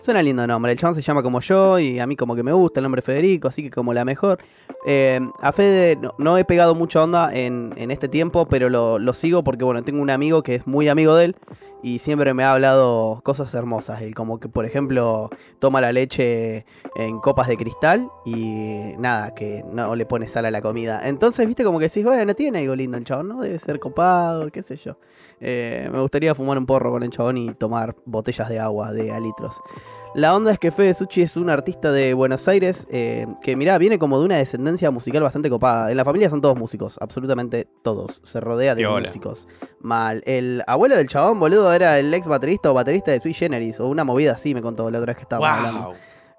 Suena 0.00 0.22
lindo 0.22 0.46
nombre. 0.46 0.72
El 0.72 0.78
chabón 0.78 0.94
se 0.94 1.02
llama 1.02 1.22
como 1.22 1.40
yo 1.40 1.78
y 1.78 1.98
a 1.98 2.06
mí 2.06 2.16
como 2.16 2.34
que 2.34 2.42
me 2.42 2.52
gusta 2.52 2.80
el 2.80 2.84
nombre 2.84 3.02
Federico, 3.02 3.48
así 3.48 3.62
que 3.62 3.70
como 3.70 3.92
la 3.92 4.06
mejor. 4.06 4.38
Eh, 4.86 5.20
a 5.42 5.52
Fede 5.52 5.96
no, 5.96 6.14
no 6.16 6.38
he 6.38 6.46
pegado 6.46 6.74
mucha 6.74 7.02
onda 7.02 7.34
en, 7.34 7.74
en 7.76 7.90
este 7.90 8.08
tiempo, 8.08 8.46
pero 8.46 8.70
lo, 8.70 8.98
lo 8.98 9.12
sigo 9.12 9.44
porque 9.44 9.64
bueno, 9.64 9.82
tengo 9.82 10.00
un 10.00 10.08
amigo 10.08 10.42
que 10.42 10.54
es 10.54 10.66
muy 10.66 10.88
amigo 10.88 11.14
de 11.14 11.26
él 11.26 11.36
y 11.84 11.98
siempre 11.98 12.32
me 12.32 12.44
ha 12.44 12.52
hablado 12.52 13.20
cosas 13.22 13.52
hermosas. 13.54 14.00
Él 14.00 14.14
como 14.14 14.40
que 14.40 14.48
por 14.48 14.64
ejemplo 14.64 15.28
toma 15.58 15.82
la 15.82 15.92
leche 15.92 16.64
en 16.96 17.20
copas 17.20 17.46
de 17.46 17.58
cristal 17.58 18.08
y 18.24 18.94
nada, 18.96 19.34
que 19.34 19.62
no 19.70 19.94
le 19.94 20.06
pone 20.06 20.26
sal 20.26 20.46
a 20.46 20.50
la 20.50 20.62
comida. 20.62 21.06
Entonces, 21.06 21.46
viste 21.46 21.62
como 21.62 21.78
que 21.78 21.88
decís, 21.88 22.02
bueno, 22.02 22.34
tiene 22.34 22.60
algo 22.60 22.74
lindo 22.74 22.96
el 22.96 23.04
chabón, 23.04 23.28
¿no? 23.28 23.42
Debe 23.42 23.58
ser 23.58 23.78
copado, 23.80 24.50
qué 24.50 24.62
sé 24.62 24.76
yo. 24.76 24.96
Eh, 25.42 25.86
me 25.92 26.00
gustaría 26.00 26.34
fumar 26.34 26.56
un 26.56 26.64
porro 26.64 26.90
con 26.90 27.02
el 27.02 27.10
chabón 27.10 27.36
y 27.36 27.52
tomar 27.52 27.94
botellas 28.06 28.48
de 28.48 28.58
agua 28.60 28.90
de 28.92 29.12
a 29.12 29.20
litros. 29.20 29.60
La 30.14 30.36
onda 30.36 30.52
es 30.52 30.60
que 30.60 30.70
Fede 30.70 30.94
Suchi 30.94 31.22
es 31.22 31.36
un 31.36 31.50
artista 31.50 31.90
de 31.90 32.14
Buenos 32.14 32.46
Aires 32.46 32.86
eh, 32.88 33.26
que, 33.42 33.56
mirá, 33.56 33.78
viene 33.78 33.98
como 33.98 34.20
de 34.20 34.24
una 34.24 34.36
descendencia 34.36 34.92
musical 34.92 35.24
bastante 35.24 35.50
copada. 35.50 35.90
En 35.90 35.96
la 35.96 36.04
familia 36.04 36.30
son 36.30 36.40
todos 36.40 36.56
músicos, 36.56 36.98
absolutamente 37.00 37.66
todos. 37.82 38.20
Se 38.22 38.38
rodea 38.38 38.76
de 38.76 38.86
músicos. 38.86 39.48
Mal. 39.80 40.22
El 40.24 40.62
abuelo 40.68 40.96
del 40.96 41.08
chabón, 41.08 41.40
boludo, 41.40 41.72
era 41.72 41.98
el 41.98 42.14
ex 42.14 42.28
baterista 42.28 42.70
o 42.70 42.74
baterista 42.74 43.10
de 43.10 43.20
Sui 43.20 43.34
Generis 43.34 43.80
o 43.80 43.88
una 43.88 44.04
movida 44.04 44.34
así, 44.34 44.54
me 44.54 44.62
contó 44.62 44.88
la 44.88 44.98
otra 44.98 45.10
vez 45.10 45.16
que 45.16 45.22
estábamos 45.22 45.50
hablando. 45.50 45.94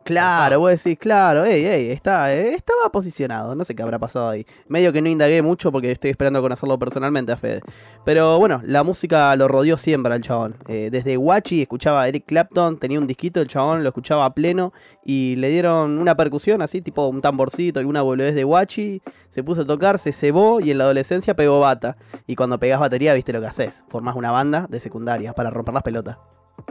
Claro, 0.05 0.59
vos 0.59 0.69
decís, 0.69 0.99
claro, 0.99 1.45
ey, 1.45 1.65
ey, 1.65 1.89
está, 1.89 2.31
eh, 2.31 2.53
estaba 2.53 2.91
posicionado, 2.91 3.55
no 3.55 3.65
sé 3.65 3.73
qué 3.73 3.81
habrá 3.81 3.97
pasado 3.97 4.29
ahí. 4.29 4.45
Medio 4.67 4.93
que 4.93 5.01
no 5.01 5.09
indagué 5.09 5.41
mucho 5.41 5.71
porque 5.71 5.91
estoy 5.91 6.11
esperando 6.11 6.43
conocerlo 6.43 6.77
personalmente 6.77 7.31
a 7.31 7.37
Fede. 7.37 7.61
Pero 8.05 8.37
bueno, 8.37 8.61
la 8.65 8.83
música 8.83 9.35
lo 9.35 9.47
rodeó 9.47 9.77
siempre 9.77 10.13
al 10.13 10.21
chabón. 10.21 10.57
Eh, 10.67 10.89
desde 10.91 11.17
Guachi 11.17 11.63
escuchaba 11.63 12.03
a 12.03 12.07
Eric 12.07 12.25
Clapton, 12.27 12.77
tenía 12.77 12.99
un 12.99 13.07
disquito, 13.07 13.41
el 13.41 13.47
chabón 13.47 13.81
lo 13.81 13.89
escuchaba 13.89 14.25
a 14.25 14.35
pleno 14.35 14.73
y 15.03 15.37
le 15.37 15.49
dieron 15.49 15.97
una 15.97 16.15
percusión 16.15 16.61
así, 16.61 16.83
tipo 16.83 17.07
un 17.07 17.21
tamborcito 17.21 17.81
y 17.81 17.85
una 17.85 18.03
boludez 18.03 18.35
de 18.35 18.43
Guachi. 18.43 19.01
Se 19.29 19.41
puso 19.41 19.63
a 19.63 19.65
tocar, 19.65 19.97
se 19.97 20.13
cebó 20.13 20.59
y 20.59 20.69
en 20.69 20.77
la 20.77 20.83
adolescencia 20.83 21.35
pegó 21.35 21.61
bata. 21.61 21.97
Y 22.27 22.35
cuando 22.35 22.59
pegás 22.59 22.79
batería, 22.79 23.15
viste 23.15 23.33
lo 23.33 23.41
que 23.41 23.47
haces. 23.47 23.83
Formás 23.87 24.15
una 24.15 24.29
banda 24.29 24.67
de 24.69 24.79
secundaria 24.79 25.33
para 25.33 25.49
romper 25.49 25.73
las 25.73 25.81
pelotas. 25.81 26.19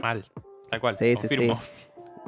Mal. 0.01 0.23
Tal 0.71 0.79
cual. 0.79 0.97
Sí, 0.97 1.15
sí, 1.17 1.27
confirmo. 1.27 1.59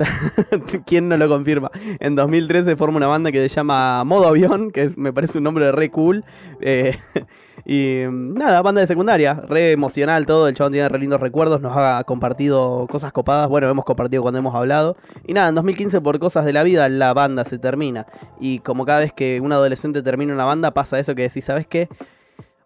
¿Quién 0.85 1.09
no 1.09 1.17
lo 1.17 1.27
confirma? 1.29 1.71
En 1.99 2.15
2013 2.15 2.75
forma 2.75 2.97
una 2.97 3.07
banda 3.07 3.31
que 3.31 3.39
se 3.49 3.55
llama 3.55 4.03
Modo 4.03 4.27
Avión, 4.27 4.71
que 4.71 4.83
es- 4.83 4.97
me 4.97 5.13
parece 5.13 5.37
un 5.39 5.43
nombre 5.45 5.71
re 5.71 5.89
cool. 5.91 6.23
Eh, 6.61 6.95
y 7.65 8.03
mm, 8.09 8.33
nada, 8.35 8.61
banda 8.61 8.81
de 8.81 8.87
secundaria, 8.87 9.33
re 9.47 9.71
emocional 9.71 10.25
todo. 10.25 10.47
El 10.47 10.55
chabón 10.55 10.73
tiene 10.73 10.87
re 10.89 10.99
lindos 10.99 11.19
recuerdos, 11.19 11.61
nos 11.61 11.73
ha 11.75 12.03
compartido 12.05 12.87
cosas 12.89 13.11
copadas. 13.11 13.49
Bueno, 13.49 13.69
hemos 13.69 13.85
compartido 13.85 14.21
cuando 14.21 14.39
hemos 14.39 14.53
hablado. 14.55 14.97
Y 15.25 15.33
nada, 15.33 15.49
en 15.49 15.55
2015 15.55 16.01
por 16.01 16.19
cosas 16.19 16.45
de 16.45 16.53
la 16.53 16.63
vida 16.63 16.87
la 16.89 17.13
banda 17.13 17.43
se 17.43 17.57
termina. 17.57 18.05
Y 18.39 18.59
como 18.59 18.85
cada 18.85 18.99
vez 18.99 19.13
que 19.13 19.39
un 19.41 19.51
adolescente 19.51 20.01
termina 20.01 20.33
una 20.33 20.45
banda 20.45 20.71
pasa 20.73 20.99
eso 20.99 21.15
que 21.15 21.23
decís, 21.23 21.45
¿sabes 21.45 21.67
qué? 21.67 21.89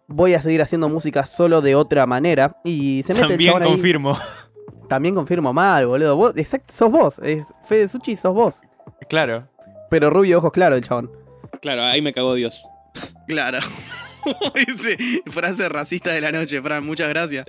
Voy 0.08 0.34
a 0.34 0.42
seguir 0.42 0.60
haciendo 0.60 0.88
música 0.90 1.24
solo 1.24 1.62
de 1.62 1.74
otra 1.74 2.06
manera. 2.06 2.58
Y 2.64 3.02
se 3.04 3.14
mete 3.14 3.22
el 3.24 3.28
También 3.30 3.50
chabón 3.52 3.62
ahí. 3.62 3.68
confirmo. 3.70 4.18
También 4.92 5.14
confirmo 5.14 5.54
mal, 5.54 5.86
boludo. 5.86 6.16
Vos, 6.16 6.36
exacto, 6.36 6.70
sos 6.70 6.92
vos. 6.92 7.18
Es 7.20 7.46
Fede 7.64 7.88
Suchi, 7.88 8.14
sos 8.14 8.34
vos. 8.34 8.60
claro. 9.08 9.48
Pero 9.88 10.10
rubio, 10.10 10.36
ojos 10.36 10.52
claros, 10.52 10.76
el 10.76 10.84
chabón. 10.84 11.10
Claro, 11.62 11.82
ahí 11.82 12.02
me 12.02 12.12
cagó 12.12 12.34
Dios. 12.34 12.68
Claro. 13.26 13.60
Dice, 14.66 14.98
frase 15.30 15.66
racista 15.70 16.12
de 16.12 16.20
la 16.20 16.30
noche, 16.30 16.60
Fran, 16.60 16.84
muchas 16.84 17.08
gracias. 17.08 17.46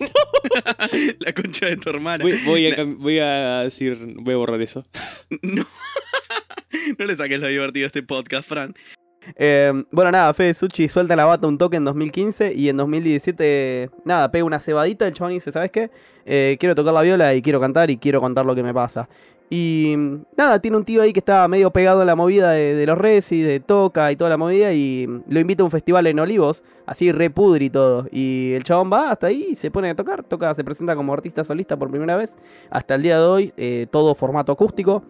la 1.20 1.32
concha 1.32 1.66
de 1.66 1.76
tu 1.76 1.90
hermana. 1.90 2.24
Voy, 2.24 2.40
voy 2.44 2.66
a, 2.66 2.84
voy 2.84 3.18
a 3.20 3.60
decir, 3.60 3.96
voy 4.16 4.34
a 4.34 4.36
borrar 4.36 4.60
eso. 4.60 4.82
No. 5.42 5.64
no 6.98 7.06
le 7.06 7.16
saques 7.16 7.38
lo 7.38 7.46
divertido 7.46 7.84
a 7.84 7.86
este 7.86 8.02
podcast, 8.02 8.48
Fran. 8.48 8.74
Eh, 9.36 9.84
bueno, 9.90 10.10
nada, 10.10 10.32
Fede 10.34 10.54
Suchi 10.54 10.88
suelta 10.88 11.16
la 11.16 11.24
bata 11.24 11.46
un 11.46 11.58
toque 11.58 11.76
en 11.76 11.84
2015 11.84 12.54
y 12.54 12.68
en 12.68 12.76
2017, 12.76 13.90
nada, 14.04 14.30
pega 14.30 14.44
una 14.44 14.60
cebadita. 14.60 15.06
El 15.06 15.14
chabón 15.14 15.32
dice: 15.32 15.52
¿Sabes 15.52 15.70
qué? 15.70 15.90
Eh, 16.26 16.56
quiero 16.58 16.74
tocar 16.74 16.94
la 16.94 17.02
viola 17.02 17.34
y 17.34 17.42
quiero 17.42 17.60
cantar 17.60 17.90
y 17.90 17.98
quiero 17.98 18.20
contar 18.20 18.46
lo 18.46 18.54
que 18.54 18.62
me 18.62 18.72
pasa. 18.72 19.08
Y 19.50 19.94
nada, 20.36 20.58
tiene 20.58 20.76
un 20.78 20.84
tío 20.84 21.02
ahí 21.02 21.12
que 21.12 21.20
está 21.20 21.46
medio 21.48 21.70
pegado 21.70 22.00
en 22.00 22.06
la 22.06 22.16
movida 22.16 22.50
de, 22.50 22.74
de 22.74 22.86
los 22.86 22.96
Resi, 22.96 23.42
de 23.42 23.60
Toca 23.60 24.10
y 24.10 24.16
toda 24.16 24.30
la 24.30 24.36
movida. 24.36 24.72
Y 24.72 25.06
lo 25.28 25.40
invita 25.40 25.62
a 25.62 25.66
un 25.66 25.70
festival 25.70 26.06
en 26.06 26.18
Olivos, 26.18 26.64
así 26.86 27.12
repudri 27.12 27.66
y 27.66 27.70
todo. 27.70 28.08
Y 28.10 28.52
el 28.54 28.64
chabón 28.64 28.90
va 28.92 29.10
hasta 29.10 29.28
ahí 29.28 29.48
y 29.50 29.54
se 29.54 29.70
pone 29.70 29.90
a 29.90 29.94
tocar. 29.94 30.24
Toca, 30.24 30.52
se 30.54 30.64
presenta 30.64 30.96
como 30.96 31.12
artista 31.12 31.44
solista 31.44 31.76
por 31.76 31.90
primera 31.90 32.16
vez. 32.16 32.36
Hasta 32.70 32.94
el 32.94 33.02
día 33.02 33.18
de 33.18 33.24
hoy, 33.24 33.52
eh, 33.56 33.86
todo 33.90 34.14
formato 34.14 34.50
acústico. 34.50 35.04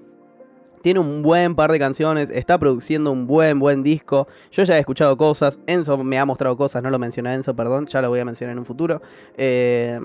Tiene 0.85 1.01
un 1.01 1.23
buen 1.23 1.55
par 1.55 1.73
de 1.73 1.79
canciones, 1.79 2.29
está 2.29 2.59
produciendo 2.59 3.11
un 3.11 3.27
buen, 3.27 3.59
buen 3.59 3.83
disco. 3.83 4.29
Yo 4.51 4.64
ya 4.64 4.77
he 4.77 4.81
escuchado 4.81 5.16
cosas, 5.16 5.59
Enzo 5.66 5.97
me 6.05 6.18
ha 6.18 6.27
mostrado 6.27 6.59
cosas, 6.59 6.83
no 6.83 6.90
lo 6.90 6.99
mencioné 6.99 7.33
Enzo, 7.33 7.57
perdón, 7.57 7.87
ya 7.87 8.03
lo 8.03 8.11
voy 8.11 8.20
a 8.20 8.25
mencionar 8.27 8.53
en 8.53 8.59
un 8.59 8.66
futuro. 8.66 9.01
Eh, 9.38 9.99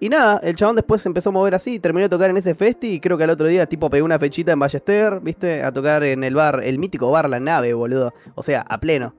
y 0.00 0.10
nada, 0.10 0.38
el 0.42 0.54
chabón 0.54 0.76
después 0.76 1.00
se 1.00 1.08
empezó 1.08 1.30
a 1.30 1.32
mover 1.32 1.54
así, 1.54 1.78
terminó 1.78 2.04
de 2.04 2.10
tocar 2.10 2.28
en 2.28 2.36
ese 2.36 2.52
festi 2.52 2.88
y 2.88 3.00
creo 3.00 3.16
que 3.16 3.24
al 3.24 3.30
otro 3.30 3.46
día 3.46 3.64
tipo 3.64 3.88
pegó 3.88 4.04
una 4.04 4.18
fechita 4.18 4.52
en 4.52 4.58
Ballester, 4.58 5.18
viste, 5.20 5.62
a 5.62 5.72
tocar 5.72 6.04
en 6.04 6.24
el 6.24 6.34
bar, 6.34 6.60
el 6.62 6.78
mítico 6.78 7.10
bar 7.10 7.30
La 7.30 7.40
Nave, 7.40 7.72
boludo. 7.72 8.12
O 8.34 8.42
sea, 8.42 8.60
a 8.68 8.80
pleno. 8.80 9.14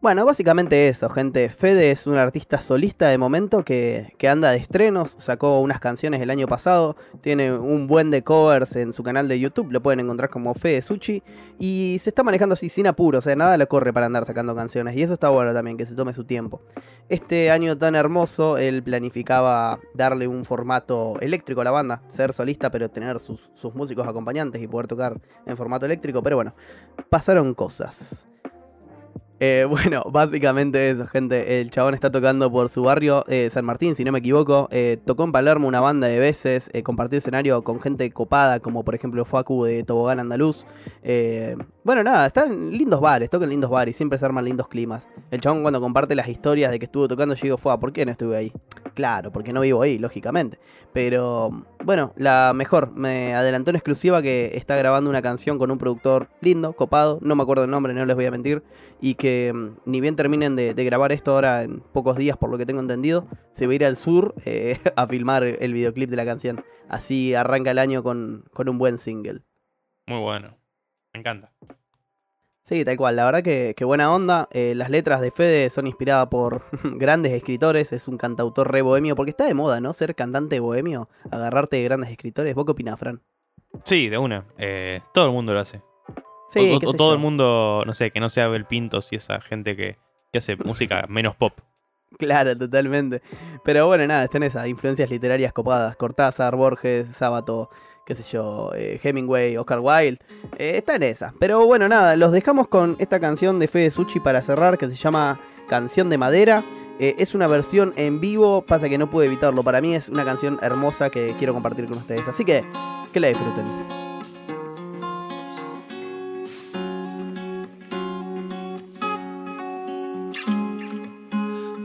Bueno, 0.00 0.24
básicamente 0.24 0.88
eso, 0.88 1.10
gente. 1.10 1.50
Fede 1.50 1.90
es 1.90 2.06
un 2.06 2.16
artista 2.16 2.58
solista 2.60 3.08
de 3.08 3.18
momento 3.18 3.64
que, 3.64 4.14
anda 4.30 4.50
de 4.50 4.56
estrenos, 4.56 5.16
sacó 5.18 5.60
unas 5.60 5.78
canciones 5.78 6.22
el 6.22 6.30
año 6.30 6.46
pasado, 6.46 6.96
tiene 7.20 7.52
un 7.52 7.86
buen 7.86 8.10
de 8.10 8.22
covers 8.22 8.76
en 8.76 8.94
su 8.94 9.02
canal 9.02 9.28
de 9.28 9.38
YouTube, 9.38 9.70
lo 9.70 9.82
pueden 9.82 10.00
encontrar 10.00 10.30
como 10.30 10.54
Fede 10.54 10.80
Suchi, 10.80 11.22
y 11.58 11.98
se 12.00 12.10
está 12.10 12.22
manejando 12.22 12.54
así 12.54 12.70
sin 12.70 12.86
apuro, 12.86 13.18
o 13.18 13.20
sea, 13.20 13.36
nada 13.36 13.58
le 13.58 13.66
corre 13.66 13.92
para 13.92 14.06
andar 14.06 14.24
sacando 14.24 14.54
canciones, 14.54 14.96
y 14.96 15.02
eso 15.02 15.12
está 15.12 15.28
bueno 15.28 15.52
también, 15.52 15.76
que 15.76 15.84
se 15.84 15.94
tome 15.94 16.14
su 16.14 16.24
tiempo. 16.24 16.62
Este 17.10 17.50
año 17.50 17.76
tan 17.76 17.94
hermoso, 17.94 18.56
él 18.56 18.82
planificaba 18.82 19.80
darle 19.92 20.28
un 20.28 20.46
formato 20.46 21.18
eléctrico 21.20 21.60
a 21.60 21.64
la 21.64 21.72
banda, 21.72 22.02
ser 22.08 22.32
solista, 22.32 22.70
pero 22.70 22.88
tener 22.88 23.18
sus, 23.18 23.50
sus 23.52 23.74
músicos 23.74 24.08
acompañantes 24.08 24.62
y 24.62 24.66
poder 24.66 24.86
tocar 24.86 25.20
en 25.44 25.56
formato 25.58 25.84
eléctrico, 25.84 26.22
pero 26.22 26.36
bueno, 26.36 26.54
pasaron 27.10 27.52
cosas. 27.52 28.29
Eh, 29.40 29.66
bueno, 29.68 30.04
básicamente 30.10 30.90
eso, 30.90 31.06
gente. 31.06 31.60
El 31.60 31.70
chabón 31.70 31.94
está 31.94 32.10
tocando 32.10 32.52
por 32.52 32.68
su 32.68 32.82
barrio, 32.82 33.24
eh, 33.26 33.48
San 33.50 33.64
Martín, 33.64 33.96
si 33.96 34.04
no 34.04 34.12
me 34.12 34.20
equivoco. 34.20 34.68
Eh, 34.70 34.98
tocó 35.04 35.24
en 35.24 35.32
Palermo 35.32 35.66
una 35.66 35.80
banda 35.80 36.06
de 36.06 36.18
veces, 36.18 36.70
compartió 36.84 37.18
escenario 37.18 37.62
con 37.64 37.80
gente 37.80 38.10
copada, 38.10 38.60
como 38.60 38.84
por 38.84 38.94
ejemplo 38.94 39.24
Facu 39.24 39.64
de 39.64 39.82
Tobogán 39.82 40.20
Andaluz. 40.20 40.66
Bueno, 41.82 42.04
nada, 42.04 42.26
están 42.26 42.70
lindos 42.70 43.00
bares, 43.00 43.30
tocan 43.30 43.48
lindos 43.48 43.70
bares, 43.70 43.96
siempre 43.96 44.18
se 44.18 44.24
arman 44.26 44.44
lindos 44.44 44.68
climas. 44.68 45.08
El 45.30 45.40
chabón 45.40 45.62
cuando 45.62 45.80
comparte 45.80 46.14
las 46.14 46.28
historias 46.28 46.70
de 46.70 46.78
que 46.78 46.84
estuvo 46.84 47.08
tocando, 47.08 47.34
yo 47.34 47.42
digo, 47.42 47.56
fue, 47.56 47.78
¿por 47.80 47.92
qué 47.92 48.04
no 48.04 48.12
estuve 48.12 48.36
ahí? 48.36 48.52
Claro, 49.00 49.32
porque 49.32 49.54
no 49.54 49.62
vivo 49.62 49.80
ahí, 49.80 49.98
lógicamente. 49.98 50.58
Pero 50.92 51.64
bueno, 51.82 52.12
la 52.16 52.52
mejor, 52.54 52.92
me 52.94 53.34
adelantó 53.34 53.70
en 53.70 53.76
exclusiva 53.76 54.20
que 54.20 54.50
está 54.56 54.76
grabando 54.76 55.08
una 55.08 55.22
canción 55.22 55.58
con 55.58 55.70
un 55.70 55.78
productor 55.78 56.28
lindo, 56.42 56.74
copado, 56.74 57.18
no 57.22 57.34
me 57.34 57.42
acuerdo 57.42 57.64
el 57.64 57.70
nombre, 57.70 57.94
no 57.94 58.04
les 58.04 58.14
voy 58.14 58.26
a 58.26 58.30
mentir, 58.30 58.62
y 59.00 59.14
que 59.14 59.54
mm, 59.54 59.90
ni 59.90 60.02
bien 60.02 60.16
terminen 60.16 60.54
de, 60.54 60.74
grabar 60.74 61.12
esto 61.12 61.32
ahora 61.32 61.62
en 61.62 61.80
pocos 61.80 62.18
días, 62.18 62.36
por 62.36 62.50
lo 62.50 62.58
que 62.58 62.66
tengo 62.66 62.80
entendido, 62.80 63.26
se 63.52 63.66
va 63.66 63.72
a 63.72 63.74
ir 63.76 63.84
al 63.86 63.96
sur 63.96 64.34
eh, 64.44 64.78
a 64.96 65.06
filmar 65.06 65.44
el 65.44 65.72
videoclip 65.72 66.10
de 66.10 66.16
la 66.16 66.26
canción. 66.26 66.62
Así 66.90 67.34
arranca 67.34 67.70
el 67.70 67.78
año 67.78 68.02
con, 68.02 68.44
con 68.52 68.68
un 68.68 68.76
buen 68.76 68.98
single. 68.98 69.40
Muy 70.08 70.20
bueno. 70.20 70.58
Me 71.14 71.20
encanta. 71.20 71.54
Sí, 72.70 72.84
tal 72.84 72.96
cual. 72.96 73.16
La 73.16 73.24
verdad 73.24 73.42
que, 73.42 73.74
que 73.76 73.84
buena 73.84 74.14
onda. 74.14 74.48
Eh, 74.52 74.74
las 74.76 74.88
letras 74.90 75.20
de 75.20 75.30
Fede 75.32 75.68
son 75.70 75.86
inspiradas 75.88 76.28
por 76.28 76.62
grandes 76.96 77.32
escritores. 77.32 77.92
Es 77.92 78.06
un 78.08 78.16
cantautor 78.16 78.70
re 78.72 78.80
bohemio. 78.80 79.16
Porque 79.16 79.30
está 79.30 79.44
de 79.44 79.54
moda, 79.54 79.80
¿no? 79.80 79.92
Ser 79.92 80.14
cantante 80.14 80.60
bohemio. 80.60 81.08
Agarrarte 81.32 81.76
de 81.78 81.84
grandes 81.84 82.10
escritores. 82.10 82.54
¿Vos 82.54 82.64
qué 82.64 82.70
opinás, 82.72 82.98
Fran? 82.98 83.20
Sí, 83.84 84.08
de 84.08 84.16
una. 84.18 84.46
Eh, 84.56 85.00
todo 85.12 85.26
el 85.26 85.32
mundo 85.32 85.52
lo 85.52 85.60
hace. 85.60 85.82
Sí, 86.48 86.72
o, 86.82 86.88
o- 86.90 86.94
todo 86.94 87.08
yo. 87.10 87.12
el 87.14 87.18
mundo, 87.18 87.82
no 87.84 87.92
sé, 87.92 88.12
que 88.12 88.20
no 88.20 88.30
sea 88.30 88.44
Abel 88.46 88.64
Pintos 88.66 89.12
y 89.12 89.16
esa 89.16 89.40
gente 89.40 89.76
que, 89.76 89.98
que 90.32 90.38
hace 90.38 90.56
música 90.64 91.04
menos 91.08 91.34
pop. 91.36 91.52
Claro, 92.18 92.56
totalmente. 92.58 93.22
Pero 93.64 93.86
bueno, 93.86 94.06
nada, 94.06 94.24
están 94.24 94.42
esas 94.42 94.66
influencias 94.66 95.10
literarias 95.10 95.52
copadas. 95.52 95.94
Cortázar, 95.96 96.56
Borges, 96.56 97.06
Sábato, 97.16 97.70
qué 98.10 98.16
sé 98.16 98.24
yo, 98.24 98.72
eh, 98.74 98.98
Hemingway, 99.00 99.56
Oscar 99.56 99.78
Wilde. 99.78 100.18
Eh, 100.58 100.72
está 100.78 100.96
en 100.96 101.04
esa. 101.04 101.32
Pero 101.38 101.64
bueno, 101.64 101.88
nada, 101.88 102.16
los 102.16 102.32
dejamos 102.32 102.66
con 102.66 102.96
esta 102.98 103.20
canción 103.20 103.60
de 103.60 103.68
Fede 103.68 103.92
Suchi 103.92 104.18
para 104.18 104.42
cerrar 104.42 104.78
que 104.78 104.88
se 104.88 104.96
llama 104.96 105.38
Canción 105.68 106.10
de 106.10 106.18
Madera. 106.18 106.64
Eh, 106.98 107.14
es 107.18 107.36
una 107.36 107.46
versión 107.46 107.94
en 107.94 108.20
vivo, 108.20 108.62
pasa 108.62 108.88
que 108.88 108.98
no 108.98 109.08
puedo 109.08 109.28
evitarlo. 109.28 109.62
Para 109.62 109.80
mí 109.80 109.94
es 109.94 110.08
una 110.08 110.24
canción 110.24 110.58
hermosa 110.60 111.08
que 111.10 111.36
quiero 111.38 111.54
compartir 111.54 111.86
con 111.86 111.98
ustedes. 111.98 112.26
Así 112.26 112.44
que, 112.44 112.64
que 113.12 113.20
la 113.20 113.28
disfruten. 113.28 113.64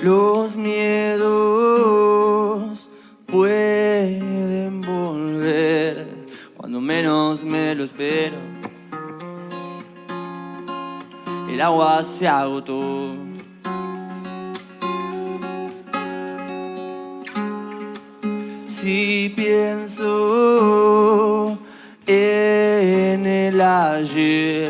Los 0.02 0.56
miedos 0.56 1.15
Si 18.68 19.34
pienso 19.36 20.78
en 22.06 23.26
el 23.26 23.62
ayer, 23.62 24.70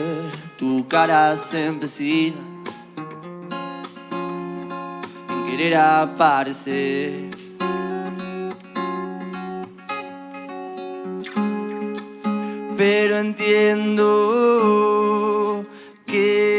tu 0.57 0.87
cara 0.87 1.35
se 1.35 1.65
empecina 1.65 2.37
en 5.29 5.43
querer 5.45 5.75
aparecer. 5.75 7.29
Pero 12.77 13.17
entiendo 13.17 14.05
que 16.05 16.54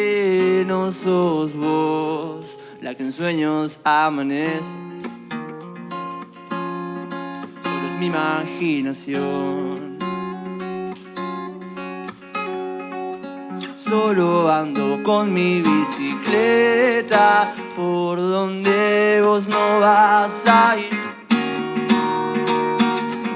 sos 0.91 1.55
vos 1.55 2.59
la 2.81 2.95
que 2.95 3.03
en 3.05 3.13
sueños 3.13 3.81
amanece. 3.85 4.65
Solo 7.63 7.87
es 7.89 7.99
mi 7.99 8.07
imaginación. 8.07 9.87
solo 13.89 14.51
ando 14.53 15.03
con 15.03 15.33
mi 15.33 15.63
bicicleta 15.63 17.53
por 17.75 18.19
donde 18.19 19.23
vos 19.25 19.47
no 19.47 19.81
vas 19.81 20.47
a 20.47 20.77
ir. 20.77 21.01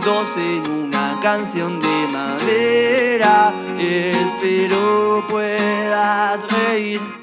Dos 0.05 0.37
en 0.37 0.71
una 0.71 1.19
canción 1.23 1.81
de 1.81 2.09
madera, 2.13 3.53
espero 3.79 5.25
puedas 5.29 6.41
reír. 6.51 7.20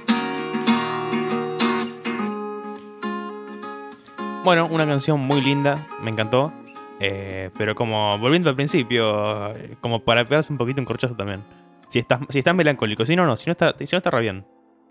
Bueno, 4.47 4.65
una 4.71 4.85
canción 4.85 5.19
muy 5.19 5.41
linda, 5.41 5.85
me 6.01 6.09
encantó. 6.09 6.53
eh, 7.01 7.49
pero 7.57 7.75
como 7.75 8.17
volviendo 8.17 8.49
al 8.49 8.55
principio, 8.55 9.53
eh, 9.53 9.75
como 9.81 10.05
para 10.05 10.23
pegarse 10.23 10.53
un 10.53 10.57
poquito 10.57 10.79
un 10.79 10.85
corchazo 10.85 11.17
también. 11.17 11.43
Si 11.89 11.99
estás, 11.99 12.21
si 12.29 12.39
estás 12.39 12.55
melancólico, 12.55 13.05
si 13.05 13.17
no, 13.17 13.25
no, 13.25 13.35
si 13.35 13.45
no 13.47 13.51
está, 13.51 13.75
si 13.77 13.89
no 13.91 13.97
está 13.97 14.09
re 14.09 14.21
bien. 14.21 14.45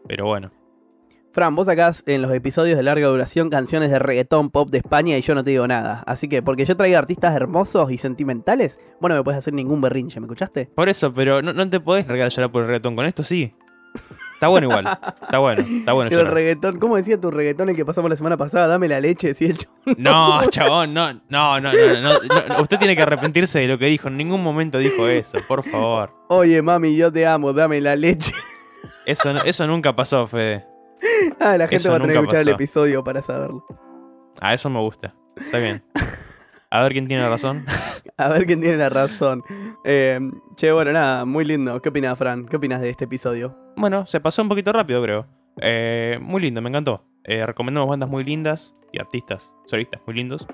Pero 0.06 0.26
bueno. 0.26 0.50
Fran, 1.32 1.56
vos 1.56 1.68
sacás 1.68 2.02
en 2.04 2.20
los 2.20 2.34
episodios 2.34 2.76
de 2.76 2.82
larga 2.82 3.08
duración 3.08 3.48
canciones 3.48 3.90
de 3.90 3.98
reggaetón 3.98 4.50
pop 4.50 4.68
de 4.68 4.76
España 4.76 5.16
y 5.16 5.22
yo 5.22 5.34
no 5.34 5.42
te 5.42 5.52
digo 5.52 5.66
nada. 5.66 6.02
Así 6.06 6.28
que, 6.28 6.42
porque 6.42 6.66
yo 6.66 6.76
traigo 6.76 6.98
artistas 6.98 7.34
hermosos 7.34 7.90
y 7.90 7.96
sentimentales, 7.96 8.78
bueno, 9.00 9.14
no 9.14 9.20
me 9.20 9.24
puedes 9.24 9.38
hacer 9.38 9.54
ningún 9.54 9.80
berrinche, 9.80 10.20
¿me 10.20 10.26
escuchaste? 10.26 10.66
Por 10.74 10.90
eso, 10.90 11.14
pero 11.14 11.40
no, 11.40 11.54
no 11.54 11.70
te 11.70 11.80
podés 11.80 12.06
regalar 12.06 12.52
por 12.52 12.60
el 12.60 12.68
reggaetón. 12.68 12.94
Con 12.94 13.06
esto 13.06 13.22
sí. 13.22 13.54
Está 14.36 14.48
bueno 14.48 14.68
igual. 14.68 14.86
Está 15.22 15.38
bueno, 15.38 15.62
está 15.62 15.92
bueno 15.94 16.10
El 16.10 16.16
llorar. 16.18 16.34
reggaetón, 16.34 16.78
¿cómo 16.78 16.96
decía 16.96 17.18
tu 17.18 17.30
reggaetón 17.30 17.70
el 17.70 17.76
que 17.76 17.86
pasamos 17.86 18.10
la 18.10 18.16
semana 18.16 18.36
pasada? 18.36 18.66
Dame 18.66 18.86
la 18.86 19.00
leche, 19.00 19.28
decía 19.28 19.48
el 19.48 19.56
chabón. 19.56 19.94
No, 19.96 20.46
chabón, 20.50 20.92
no, 20.94 21.12
no, 21.30 21.58
no, 21.60 21.70
no. 21.72 22.60
Usted 22.60 22.78
tiene 22.78 22.94
que 22.94 23.02
arrepentirse 23.02 23.58
de 23.60 23.66
lo 23.66 23.78
que 23.78 23.86
dijo. 23.86 24.08
En 24.08 24.18
ningún 24.18 24.42
momento 24.42 24.76
dijo 24.76 25.08
eso, 25.08 25.38
por 25.48 25.64
favor. 25.64 26.10
Oye, 26.28 26.60
mami, 26.60 26.96
yo 26.96 27.10
te 27.10 27.26
amo, 27.26 27.52
dame 27.54 27.80
la 27.80 27.96
leche. 27.96 28.32
Eso, 29.06 29.30
eso 29.44 29.66
nunca 29.68 29.94
pasó, 29.94 30.26
Fede. 30.26 30.66
ah, 31.40 31.56
la 31.56 31.68
gente 31.68 31.88
va 31.88 31.94
a 31.96 32.00
tener 32.00 32.16
que 32.16 32.20
escuchar 32.22 32.40
el 32.40 32.48
episodio 32.48 33.04
para 33.04 33.22
saberlo. 33.22 33.64
A 34.40 34.52
eso 34.52 34.68
me 34.68 34.80
gusta. 34.80 35.14
Está 35.36 35.58
bien. 35.58 35.84
A 36.70 36.82
ver 36.82 36.90
quién 36.92 37.06
tiene 37.06 37.28
razón. 37.28 37.64
A 38.16 38.28
ver 38.30 38.46
quién 38.46 38.60
tiene 38.60 38.76
la 38.76 38.88
razón. 38.88 39.44
Eh, 39.84 40.18
che, 40.56 40.72
bueno, 40.72 40.90
nada, 40.92 41.24
muy 41.24 41.44
lindo. 41.44 41.80
¿Qué 41.80 41.90
opinas, 41.90 42.18
Fran? 42.18 42.46
¿Qué 42.46 42.56
opinas 42.56 42.80
de 42.80 42.90
este 42.90 43.04
episodio? 43.04 43.56
Bueno, 43.76 44.06
se 44.06 44.20
pasó 44.20 44.42
un 44.42 44.48
poquito 44.48 44.72
rápido, 44.72 45.02
creo. 45.02 45.26
Eh, 45.60 46.18
muy 46.20 46.40
lindo, 46.40 46.62
me 46.62 46.70
encantó. 46.70 47.04
Eh, 47.24 47.44
recomendamos 47.44 47.88
bandas 47.88 48.08
muy 48.08 48.24
lindas 48.24 48.74
y 48.92 48.98
artistas, 48.98 49.54
solistas 49.66 50.00
muy 50.06 50.16
lindos. 50.16 50.46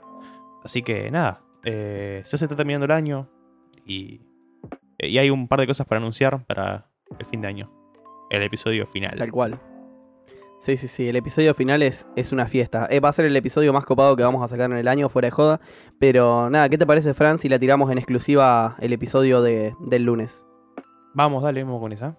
Así 0.64 0.82
que 0.82 1.10
nada, 1.10 1.42
eh, 1.64 2.22
ya 2.24 2.38
se 2.38 2.44
está 2.44 2.56
terminando 2.56 2.86
el 2.86 2.92
año 2.92 3.28
y, 3.86 4.22
y 4.98 5.18
hay 5.18 5.30
un 5.30 5.48
par 5.48 5.60
de 5.60 5.66
cosas 5.66 5.86
para 5.86 6.00
anunciar 6.00 6.44
para 6.46 6.88
el 7.18 7.26
fin 7.26 7.40
de 7.40 7.48
año. 7.48 7.70
El 8.30 8.42
episodio 8.42 8.86
final. 8.86 9.16
Tal 9.16 9.30
cual. 9.30 9.60
Sí, 10.58 10.76
sí, 10.76 10.88
sí. 10.88 11.08
El 11.08 11.16
episodio 11.16 11.54
final 11.54 11.82
es, 11.82 12.06
es 12.16 12.32
una 12.32 12.46
fiesta. 12.46 12.86
Eh, 12.90 13.00
va 13.00 13.08
a 13.08 13.12
ser 13.12 13.26
el 13.26 13.36
episodio 13.36 13.72
más 13.72 13.84
copado 13.84 14.16
que 14.16 14.22
vamos 14.22 14.44
a 14.44 14.48
sacar 14.48 14.70
en 14.70 14.76
el 14.76 14.88
año, 14.88 15.08
fuera 15.08 15.26
de 15.26 15.32
joda. 15.32 15.60
Pero 15.98 16.48
nada, 16.50 16.68
¿qué 16.68 16.78
te 16.78 16.86
parece, 16.86 17.14
Fran, 17.14 17.38
si 17.38 17.48
la 17.48 17.58
tiramos 17.58 17.90
en 17.90 17.98
exclusiva 17.98 18.76
el 18.80 18.92
episodio 18.92 19.42
de, 19.42 19.74
del 19.80 20.04
lunes? 20.04 20.46
Vamos, 21.14 21.42
dale, 21.42 21.62
vamos 21.64 21.80
con 21.80 21.92
esa. 21.92 22.16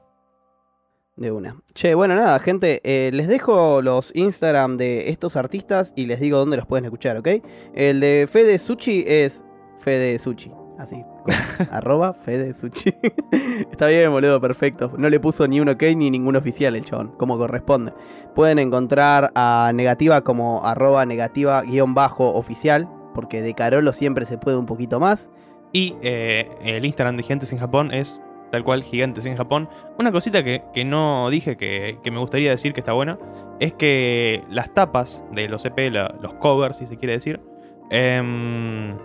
De 1.16 1.32
una. 1.32 1.56
Che, 1.76 1.94
bueno, 1.94 2.16
nada, 2.16 2.40
gente. 2.40 2.82
eh, 2.84 3.12
les 3.14 3.28
dejo 3.28 3.82
los 3.84 4.12
Instagram 4.16 4.78
de 4.78 5.10
estos 5.10 5.36
artistas 5.36 5.94
y 5.96 6.08
les 6.08 6.20
digo 6.20 6.40
dónde 6.40 6.58
los 6.58 6.66
pueden 6.66 6.86
escuchar, 6.86 7.18
¿ok? 7.18 7.28
El 7.76 8.00
de 8.00 8.28
Fede 8.28 8.58
Suchi 8.58 9.04
es 9.08 9.44
Fede 9.78 10.18
Suchi. 10.18 10.52
Así. 10.80 11.04
arroba 11.72 12.14
Fede 12.14 12.56
Suchi. 12.56 12.94
Está 13.72 13.88
bien, 13.88 14.10
boludo, 14.12 14.42
perfecto. 14.42 14.92
No 14.98 15.08
le 15.08 15.20
puso 15.20 15.48
ni 15.48 15.60
un 15.60 15.70
ok 15.70 15.84
ni 15.96 16.10
ningún 16.10 16.36
oficial 16.36 16.76
el 16.76 16.84
chabón, 16.84 17.10
como 17.18 17.38
corresponde. 17.38 17.94
Pueden 18.34 18.58
encontrar 18.58 19.32
a 19.36 19.72
Negativa 19.76 20.24
como 20.24 20.66
arroba 20.66 21.06
negativa 21.06 21.62
guion 21.62 21.94
bajo 21.94 22.34
oficial. 22.34 22.90
Porque 23.14 23.44
de 23.44 23.54
Carolo 23.54 23.94
siempre 23.94 24.26
se 24.26 24.40
puede 24.40 24.58
un 24.58 24.66
poquito 24.66 25.00
más. 25.00 25.30
Y 25.72 25.96
eh, 26.02 26.50
el 26.64 26.84
Instagram 26.86 27.18
de 27.18 27.24
Gigantes 27.24 27.52
en 27.52 27.60
Japón 27.60 27.92
es 27.94 28.20
tal 28.54 28.64
cual 28.64 28.84
Gigantes 28.84 29.26
en 29.26 29.36
Japón. 29.36 29.68
Una 30.00 30.12
cosita 30.12 30.44
que, 30.44 30.62
que 30.76 30.86
no 30.86 31.28
dije 31.32 31.58
que, 31.58 31.98
que 32.04 32.12
me 32.12 32.20
gustaría 32.20 32.52
decir 32.52 32.72
que 32.72 32.82
está 32.82 32.94
buena 32.94 33.18
es 33.60 33.74
que 33.74 34.44
las 34.52 34.72
tapas 34.76 35.26
de 35.32 35.48
los 35.50 35.66
EP, 35.66 35.90
la- 35.90 36.14
los 36.22 36.36
covers, 36.36 36.78
si 36.78 36.86
se 36.86 36.98
quiere 36.98 37.14
decir, 37.14 37.42
em, 37.90 38.96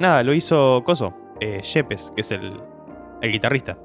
nada, 0.00 0.24
lo 0.24 0.34
hizo 0.34 0.82
Coso, 0.84 1.14
eh, 1.38 1.60
Yepes, 1.62 2.10
que 2.16 2.22
es 2.22 2.30
el, 2.32 2.60
el 3.22 3.30
guitarrista. 3.30 3.78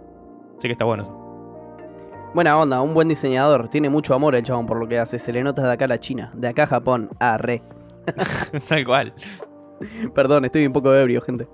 Así 0.57 0.67
que 0.67 0.71
está 0.71 0.85
bueno 0.85 1.03
eso. 1.03 2.31
Buena 2.33 2.57
onda, 2.59 2.81
un 2.81 2.95
buen 2.95 3.07
diseñador. 3.07 3.69
Tiene 3.69 3.91
mucho 3.91 4.15
amor 4.15 4.33
el 4.33 4.43
chabón 4.43 4.65
por 4.65 4.77
lo 4.79 4.87
que 4.87 4.97
hace. 4.97 5.19
Se 5.19 5.31
le 5.31 5.43
nota 5.43 5.61
de 5.61 5.71
acá 5.73 5.85
a 5.85 5.89
la 5.89 5.99
China, 5.99 6.31
de 6.33 6.47
acá 6.47 6.63
a 6.63 6.67
Japón. 6.67 7.11
Ah, 7.19 7.37
re. 7.37 7.61
tal 8.67 8.83
cual. 8.83 9.13
Perdón, 10.15 10.45
estoy 10.45 10.65
un 10.65 10.73
poco 10.73 10.91
ebrio, 10.95 11.21
gente. 11.21 11.47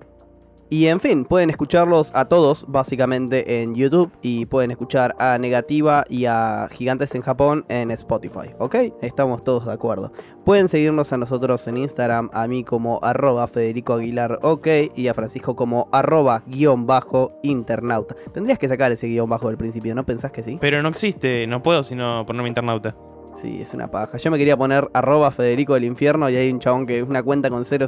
Y 0.71 0.85
en 0.85 0.99
fin, 0.99 1.25
pueden 1.25 1.49
escucharlos 1.49 2.11
a 2.13 2.25
todos 2.25 2.65
básicamente 2.67 3.63
en 3.63 3.73
YouTube 3.73 4.11
y 4.21 4.45
pueden 4.45 4.69
escuchar 4.69 5.15
a 5.17 5.35
Negativa 5.39 6.05
y 6.07 6.25
a 6.25 6.67
Gigantes 6.71 7.15
en 7.15 7.23
Japón 7.23 7.65
en 7.69 7.89
Spotify, 7.89 8.51
¿ok? 8.59 8.75
Estamos 9.01 9.43
todos 9.43 9.65
de 9.65 9.71
acuerdo. 9.73 10.11
Pueden 10.45 10.69
seguirnos 10.69 11.11
a 11.11 11.17
nosotros 11.17 11.67
en 11.67 11.77
Instagram, 11.77 12.29
a 12.33 12.47
mí 12.47 12.63
como 12.63 12.99
arroba 13.01 13.47
Federico 13.47 13.93
Aguilar, 13.93 14.37
ok, 14.43 14.67
y 14.95 15.07
a 15.07 15.15
Francisco 15.15 15.55
como 15.55 15.89
arroba 15.91 16.43
guion 16.45 16.85
bajo 16.85 17.31
internauta. 17.41 18.15
Tendrías 18.31 18.59
que 18.59 18.67
sacar 18.67 18.91
ese 18.91 19.07
guion 19.07 19.27
bajo 19.27 19.47
del 19.47 19.57
principio, 19.57 19.95
¿no 19.95 20.05
pensás 20.05 20.31
que 20.31 20.43
sí? 20.43 20.59
Pero 20.61 20.83
no 20.83 20.89
existe, 20.89 21.47
no 21.47 21.63
puedo 21.63 21.83
sino 21.83 22.25
ponerme 22.27 22.47
internauta. 22.47 22.95
Sí, 23.35 23.59
es 23.61 23.73
una 23.73 23.89
paja. 23.89 24.17
Yo 24.17 24.29
me 24.31 24.37
quería 24.37 24.57
poner 24.57 24.87
arroba 24.93 25.31
Federico 25.31 25.73
del 25.73 25.85
Infierno 25.85 26.29
y 26.29 26.35
hay 26.35 26.51
un 26.51 26.59
chabón 26.59 26.85
que 26.85 26.99
es 26.99 27.07
una 27.07 27.23
cuenta 27.23 27.49
con 27.49 27.63
000 27.65 27.87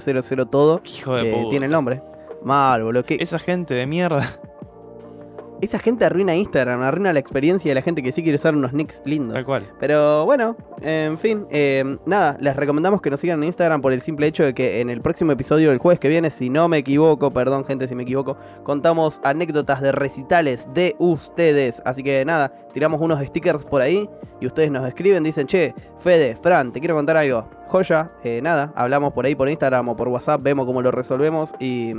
todo 0.50 0.82
Hijo 0.86 1.16
de 1.16 1.24
que 1.24 1.32
puta. 1.32 1.50
tiene 1.50 1.66
el 1.66 1.72
nombre. 1.72 2.02
Mal, 2.44 2.84
boludo. 2.84 3.04
¿qué- 3.04 3.18
Esa 3.20 3.40
gente 3.40 3.74
de 3.74 3.86
mierda. 3.86 4.22
Esa 5.62 5.78
gente 5.78 6.06
arruina 6.06 6.36
Instagram, 6.36 6.82
arruina 6.82 7.14
la 7.14 7.20
experiencia 7.20 7.70
de 7.70 7.76
la 7.76 7.84
gente 7.84 8.02
que 8.02 8.12
sí 8.12 8.24
quiere 8.24 8.38
usar 8.38 8.56
unos 8.56 8.74
nicks 8.74 9.04
lindos. 9.06 9.36
Tal 9.36 9.46
cual. 9.46 9.72
Pero 9.80 10.26
bueno, 10.26 10.56
en 10.82 11.20
fin, 11.20 11.46
eh, 11.52 11.98
nada, 12.08 12.36
les 12.42 12.56
recomendamos 12.56 13.00
que 13.00 13.12
nos 13.12 13.20
sigan 13.20 13.38
en 13.44 13.44
Instagram 13.46 13.80
por 13.80 13.94
el 13.94 14.02
simple 14.02 14.26
hecho 14.26 14.44
de 14.44 14.56
que 14.56 14.82
en 14.82 14.90
el 14.90 15.02
próximo 15.02 15.32
episodio 15.34 15.70
del 15.70 15.78
jueves 15.78 16.00
que 16.00 16.10
viene, 16.10 16.32
si 16.32 16.50
no 16.50 16.68
me 16.68 16.78
equivoco, 16.78 17.30
perdón 17.30 17.64
gente 17.64 17.88
si 17.88 17.94
me 17.94 18.02
equivoco, 18.02 18.38
contamos 18.64 19.22
anécdotas 19.24 19.82
de 19.82 19.92
recitales 19.92 20.68
de 20.74 20.96
ustedes. 20.98 21.80
Así 21.86 22.02
que 22.02 22.26
nada, 22.26 22.52
tiramos 22.74 23.00
unos 23.00 23.24
stickers 23.24 23.64
por 23.64 23.82
ahí 23.84 24.10
y 24.40 24.48
ustedes 24.48 24.72
nos 24.72 24.88
escriben, 24.88 25.22
dicen, 25.22 25.46
che, 25.46 25.76
Fede, 26.00 26.36
Fran, 26.42 26.72
te 26.74 26.80
quiero 26.80 26.96
contar 26.96 27.18
algo. 27.18 27.48
Joya, 27.68 28.10
eh, 28.24 28.40
nada, 28.42 28.74
hablamos 28.76 29.14
por 29.14 29.28
ahí 29.28 29.36
por 29.36 29.48
Instagram 29.48 29.90
o 29.90 29.96
por 29.96 30.08
WhatsApp, 30.08 30.42
vemos 30.42 30.66
cómo 30.66 30.82
lo 30.82 30.90
resolvemos 30.90 31.54
y... 31.60 31.94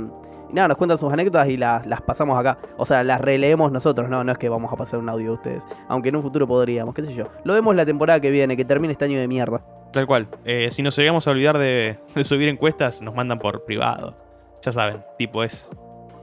y 0.53 0.55
nada, 0.55 0.67
nos 0.67 0.77
cuentan 0.77 0.99
sus 0.99 1.11
anécdotas 1.11 1.49
y 1.49 1.57
las, 1.57 1.87
las 1.87 1.99
pasamos 2.01 2.37
acá. 2.37 2.59
O 2.77 2.85
sea, 2.85 3.03
las 3.03 3.19
releemos 3.19 3.71
nosotros, 3.71 4.07
no, 4.07 4.23
no 4.23 4.31
es 4.31 4.37
que 4.37 4.49
vamos 4.49 4.71
a 4.71 4.75
pasar 4.75 4.99
un 4.99 5.09
audio 5.09 5.31
de 5.31 5.33
ustedes. 5.33 5.63
Aunque 5.87 6.09
en 6.09 6.15
un 6.15 6.21
futuro 6.21 6.47
podríamos, 6.47 6.93
qué 6.93 7.01
sé 7.01 7.11
yo. 7.11 7.25
Lo 7.43 7.55
vemos 7.55 7.75
la 7.75 7.87
temporada 7.87 8.19
que 8.19 8.29
viene, 8.29 8.55
que 8.55 8.63
termine 8.63 8.93
este 8.93 9.05
año 9.05 9.17
de 9.17 9.27
mierda. 9.27 9.65
Tal 9.91 10.05
cual. 10.05 10.27
Eh, 10.45 10.69
si 10.69 10.83
nos 10.83 10.95
llegamos 10.95 11.27
a 11.27 11.31
olvidar 11.31 11.57
de, 11.57 11.97
de 12.15 12.23
subir 12.23 12.49
encuestas, 12.49 13.01
nos 13.01 13.15
mandan 13.15 13.39
por 13.39 13.65
privado. 13.65 14.15
Ya 14.61 14.71
saben, 14.71 15.03
tipo 15.17 15.43
es 15.43 15.71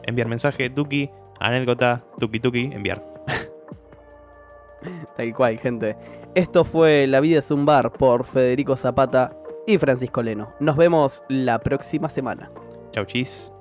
enviar 0.04 0.28
mensaje, 0.28 0.70
tuki, 0.70 1.10
anécdota, 1.40 2.04
tuki 2.20 2.38
tuki, 2.38 2.70
enviar. 2.72 3.04
Tal 5.16 5.34
cual, 5.34 5.58
gente. 5.58 5.96
Esto 6.36 6.62
fue 6.62 7.08
La 7.08 7.18
vida 7.18 7.40
es 7.40 7.50
un 7.50 7.66
bar 7.66 7.92
por 7.92 8.24
Federico 8.24 8.76
Zapata 8.76 9.32
y 9.66 9.76
Francisco 9.78 10.22
Leno. 10.22 10.52
Nos 10.60 10.76
vemos 10.76 11.24
la 11.28 11.58
próxima 11.58 12.08
semana. 12.08 12.52
Chau 12.92 13.04
chis. 13.04 13.52